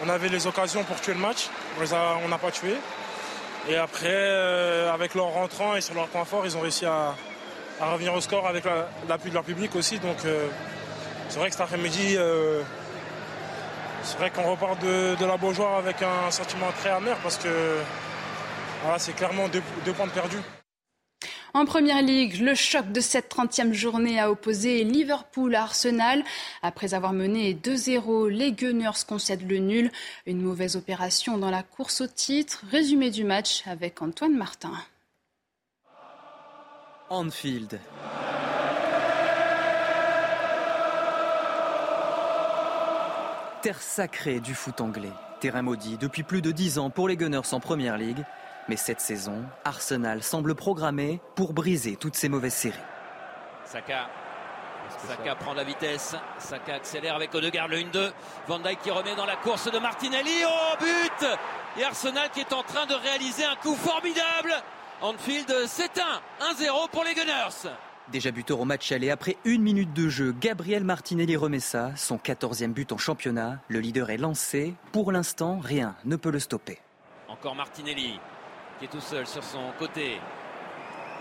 On 0.00 0.08
avait 0.08 0.28
les 0.28 0.46
occasions 0.46 0.84
pour 0.84 1.00
tuer 1.00 1.14
le 1.14 1.20
match, 1.20 1.48
on 1.80 2.28
n'a 2.28 2.38
pas 2.38 2.52
tué. 2.52 2.76
Et 3.68 3.76
après, 3.76 4.12
euh, 4.12 4.92
avec 4.92 5.14
leur 5.14 5.28
rentrant 5.28 5.74
et 5.74 5.80
sur 5.80 5.94
leur 5.94 6.06
point 6.08 6.24
fort, 6.24 6.44
ils 6.44 6.54
ont 6.56 6.60
réussi 6.60 6.84
à, 6.84 7.14
à 7.80 7.92
revenir 7.92 8.14
au 8.14 8.20
score 8.20 8.46
avec 8.46 8.64
l'appui 9.08 9.30
de 9.30 9.34
leur 9.34 9.44
public 9.44 9.74
aussi. 9.74 9.98
Donc 9.98 10.24
euh, 10.24 10.48
c'est 11.28 11.38
vrai 11.38 11.48
que 11.48 11.54
cet 11.54 11.62
après-midi, 11.62 12.16
euh, 12.16 12.62
c'est 14.02 14.18
vrai 14.18 14.30
qu'on 14.30 14.50
repart 14.50 14.80
de, 14.82 15.24
la 15.24 15.36
Beaujoire 15.36 15.76
avec 15.76 16.02
un 16.02 16.30
sentiment 16.30 16.70
très 16.78 16.90
amer 16.90 17.16
parce 17.22 17.38
que 17.38 17.78
voilà, 18.82 18.98
c'est 18.98 19.14
clairement 19.14 19.48
deux, 19.48 19.92
points 19.92 20.06
de 20.06 20.12
perdus. 20.12 20.40
En 21.56 21.66
première 21.66 22.02
ligue, 22.02 22.40
le 22.40 22.56
choc 22.56 22.90
de 22.90 23.00
cette 23.00 23.32
30e 23.32 23.72
journée 23.72 24.18
a 24.18 24.28
opposé 24.28 24.82
Liverpool 24.82 25.54
à 25.54 25.62
Arsenal. 25.62 26.24
Après 26.62 26.94
avoir 26.94 27.12
mené 27.12 27.54
2-0, 27.54 28.28
les 28.28 28.50
Gunners 28.50 29.04
concèdent 29.06 29.48
le 29.48 29.58
nul. 29.58 29.92
Une 30.26 30.40
mauvaise 30.40 30.74
opération 30.74 31.38
dans 31.38 31.50
la 31.50 31.62
course 31.62 32.00
au 32.00 32.08
titre. 32.08 32.64
Résumé 32.72 33.10
du 33.10 33.22
match 33.22 33.62
avec 33.68 34.02
Antoine 34.02 34.36
Martin. 34.36 34.72
Anfield. 37.14 37.78
Terre 43.62 43.80
sacrée 43.80 44.40
du 44.40 44.52
foot 44.52 44.80
anglais. 44.80 45.12
Terrain 45.38 45.62
maudit 45.62 45.96
depuis 45.96 46.24
plus 46.24 46.42
de 46.42 46.50
10 46.50 46.78
ans 46.80 46.90
pour 46.90 47.06
les 47.06 47.16
Gunners 47.16 47.52
en 47.52 47.60
Première 47.60 47.98
Ligue. 47.98 48.24
Mais 48.68 48.76
cette 48.76 49.00
saison, 49.00 49.44
Arsenal 49.64 50.24
semble 50.24 50.56
programmé 50.56 51.20
pour 51.36 51.52
briser 51.52 51.94
toutes 51.94 52.16
ces 52.16 52.28
mauvaises 52.28 52.54
séries. 52.54 52.78
Saka, 53.64 54.08
Saka 55.06 55.36
prend 55.36 55.54
la 55.54 55.62
vitesse. 55.62 56.16
Saka 56.38 56.74
accélère 56.74 57.14
avec 57.14 57.32
Odegaard 57.32 57.68
le 57.68 57.76
1-2. 57.76 58.10
Van 58.48 58.58
Dijk 58.58 58.80
qui 58.82 58.90
remet 58.90 59.14
dans 59.14 59.26
la 59.26 59.36
course 59.36 59.70
de 59.70 59.78
Martinelli. 59.78 60.42
Oh, 60.44 60.74
but 60.80 61.28
Et 61.78 61.84
Arsenal 61.84 62.28
qui 62.30 62.40
est 62.40 62.52
en 62.52 62.64
train 62.64 62.86
de 62.86 62.94
réaliser 62.94 63.44
un 63.44 63.54
coup 63.56 63.76
formidable. 63.76 64.52
Anfield 65.04 65.52
s'éteint. 65.66 66.22
1-0 66.40 66.88
pour 66.90 67.04
les 67.04 67.12
Gunners. 67.12 67.68
Déjà 68.08 68.30
buteur 68.30 68.58
au 68.60 68.64
match 68.64 68.90
aller 68.90 69.10
après 69.10 69.36
une 69.44 69.60
minute 69.60 69.92
de 69.92 70.08
jeu, 70.08 70.34
Gabriel 70.40 70.82
Martinelli 70.82 71.36
remet 71.36 71.60
ça, 71.60 71.90
son 71.94 72.16
14e 72.16 72.72
but 72.72 72.90
en 72.90 72.96
championnat. 72.96 73.58
Le 73.68 73.80
leader 73.80 74.08
est 74.08 74.16
lancé. 74.16 74.72
Pour 74.92 75.12
l'instant, 75.12 75.58
rien 75.62 75.94
ne 76.06 76.16
peut 76.16 76.30
le 76.30 76.38
stopper. 76.38 76.78
Encore 77.28 77.54
Martinelli 77.54 78.18
qui 78.78 78.86
est 78.86 78.88
tout 78.88 79.02
seul 79.02 79.26
sur 79.26 79.44
son 79.44 79.72
côté. 79.78 80.18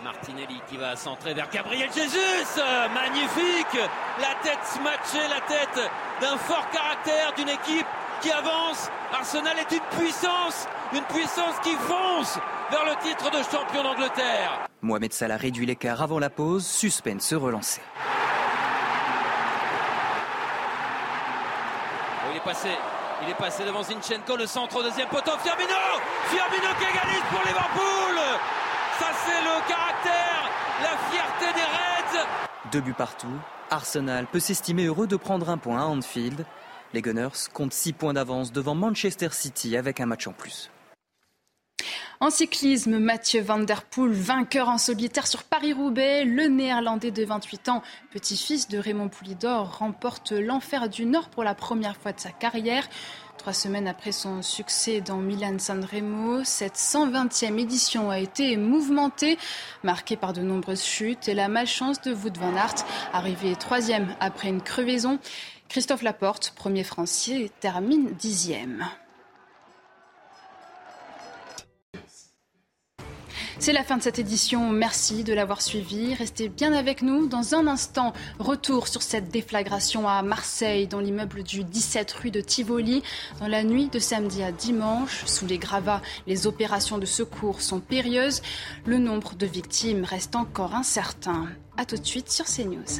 Martinelli 0.02 0.62
qui 0.69 0.78
va 0.78 0.96
centrer 0.96 1.34
vers 1.34 1.50
Gabriel 1.50 1.89
Jesus. 1.93 2.62
Magnifique. 2.93 3.82
La 4.22 4.34
tête 4.43 4.82
matchée, 4.82 5.28
la 5.28 5.41
tête 5.41 5.91
d'un 6.22 6.38
fort 6.38 6.69
caractère, 6.72 7.34
d'une 7.36 7.50
équipe 7.50 7.88
qui 8.23 8.31
avance. 8.31 8.89
Arsenal 9.13 9.59
est 9.59 9.71
une 9.71 9.99
puissance, 9.99 10.65
une 10.93 11.03
puissance 11.03 11.55
qui 11.62 11.75
fonce 11.75 12.39
vers 12.71 12.86
le 12.86 12.95
titre 13.03 13.29
de 13.29 13.43
champion 13.43 13.83
d'Angleterre. 13.83 14.65
Mohamed 14.81 15.12
Salah 15.13 15.38
réduit 15.38 15.65
l'écart 15.65 16.01
avant 16.01 16.19
la 16.19 16.29
pause, 16.29 16.65
suspense 16.65 17.23
se 17.23 17.36
relancer. 17.36 17.81
Oh, 22.21 22.29
il 22.31 22.38
est 22.38 22.43
passé, 22.43 22.69
il 23.23 23.29
est 23.29 23.38
passé 23.38 23.65
devant 23.65 23.83
Zinchenko, 23.83 24.38
le 24.38 24.47
centre 24.47 24.77
au 24.77 24.83
deuxième 24.83 25.09
poteau. 25.09 25.31
Firmino 25.43 25.75
Firmino 26.29 26.73
qui 26.79 26.86
égalise 26.86 27.23
pour 27.29 27.41
Liverpool 27.41 28.17
Ça 28.99 29.07
c'est 29.25 29.41
le 29.41 29.67
caractère, 29.67 30.49
la 30.81 30.97
fierté 31.12 31.59
des 31.59 31.65
Reds 31.65 32.25
Deux 32.71 32.81
buts 32.81 32.93
partout. 32.93 33.36
Arsenal 33.69 34.27
peut 34.27 34.39
s'estimer 34.39 34.86
heureux 34.86 35.07
de 35.07 35.17
prendre 35.17 35.49
un 35.49 35.57
point 35.57 35.81
à 35.81 35.86
Anfield. 35.86 36.45
Les 36.93 37.01
Gunners 37.01 37.49
comptent 37.53 37.73
6 37.73 37.93
points 37.93 38.13
d'avance 38.13 38.51
devant 38.51 38.75
Manchester 38.75 39.29
City 39.32 39.75
avec 39.75 39.99
un 39.99 40.06
match 40.06 40.27
en 40.27 40.34
plus. 40.34 40.69
En 42.19 42.29
cyclisme, 42.29 42.99
Mathieu 42.99 43.41
Van 43.41 43.60
Der 43.60 43.84
Poel, 43.84 44.13
vainqueur 44.13 44.69
en 44.69 44.77
solitaire 44.77 45.27
sur 45.27 45.43
Paris-Roubaix. 45.43 46.23
Le 46.23 46.47
néerlandais 46.47 47.12
de 47.12 47.25
28 47.25 47.69
ans, 47.69 47.82
petit-fils 48.12 48.69
de 48.69 48.77
Raymond 48.77 49.10
Poulidor, 49.10 49.79
remporte 49.79 50.32
l'enfer 50.32 50.88
du 50.88 51.06
Nord 51.06 51.29
pour 51.29 51.43
la 51.43 51.56
première 51.56 51.97
fois 51.97 52.13
de 52.13 52.19
sa 52.19 52.29
carrière. 52.29 52.88
Trois 53.38 53.51
semaines 53.51 53.88
après 53.88 54.13
son 54.13 54.41
succès 54.41 55.01
dans 55.01 55.17
Milan-San 55.17 55.84
Remo, 55.84 56.45
cette 56.45 56.75
120e 56.75 57.60
édition 57.60 58.10
a 58.10 58.19
été 58.19 58.56
mouvementée, 58.56 59.38
marquée 59.84 60.15
par 60.15 60.32
de 60.32 60.41
nombreuses 60.41 60.86
chutes 60.86 61.27
et 61.27 61.34
la 61.34 61.49
malchance 61.49 61.99
de 62.01 62.13
Wout 62.13 62.38
van 62.39 62.56
Aert, 62.56 62.86
arrivé 63.12 63.56
troisième 63.58 64.15
après 64.21 64.47
une 64.47 64.62
crevaison. 64.62 65.19
Christophe 65.69 66.04
Laporte, 66.04 66.54
premier 66.56 66.84
français, 66.84 67.49
termine 67.60 68.13
dixième. 68.13 68.88
C'est 73.60 73.71
la 73.71 73.86
fin 73.86 73.95
de 73.95 74.04
cette 74.04 74.19
édition. 74.19 74.69
Merci 74.69 75.23
de 75.23 75.34
l'avoir 75.34 75.62
suivi. 75.62 76.13
Restez 76.15 76.49
bien 76.49 76.73
avec 76.73 77.02
nous. 77.02 77.28
Dans 77.28 77.56
un 77.56 77.65
instant, 77.65 78.12
retour 78.38 78.89
sur 78.89 79.02
cette 79.02 79.30
déflagration 79.30 80.06
à 80.06 80.21
Marseille, 80.21 80.86
dans 80.86 80.99
l'immeuble 80.99 81.43
du 81.43 81.63
17 81.63 82.12
rue 82.12 82.30
de 82.30 82.41
Tivoli. 82.41 83.04
Dans 83.39 83.47
la 83.47 83.63
nuit 83.63 83.88
de 83.88 83.99
samedi 83.99 84.43
à 84.43 84.52
dimanche, 84.52 85.23
sous 85.26 85.45
les 85.45 85.60
gravats, 85.60 86.02
les 86.28 86.45
opérations 86.45 86.97
de 86.97 87.06
secours 87.06 87.62
sont 87.62 87.80
périlleuses. 87.80 88.41
Le 88.86 88.97
nombre 88.97 89.36
de 89.36 89.45
victimes 89.45 90.04
reste 90.04 90.36
encore 90.36 90.76
incertain. 90.76 91.47
A 91.78 91.86
tout 91.86 91.95
de 91.95 92.06
suite 92.06 92.30
sur 92.30 92.43
CNews. 92.43 92.99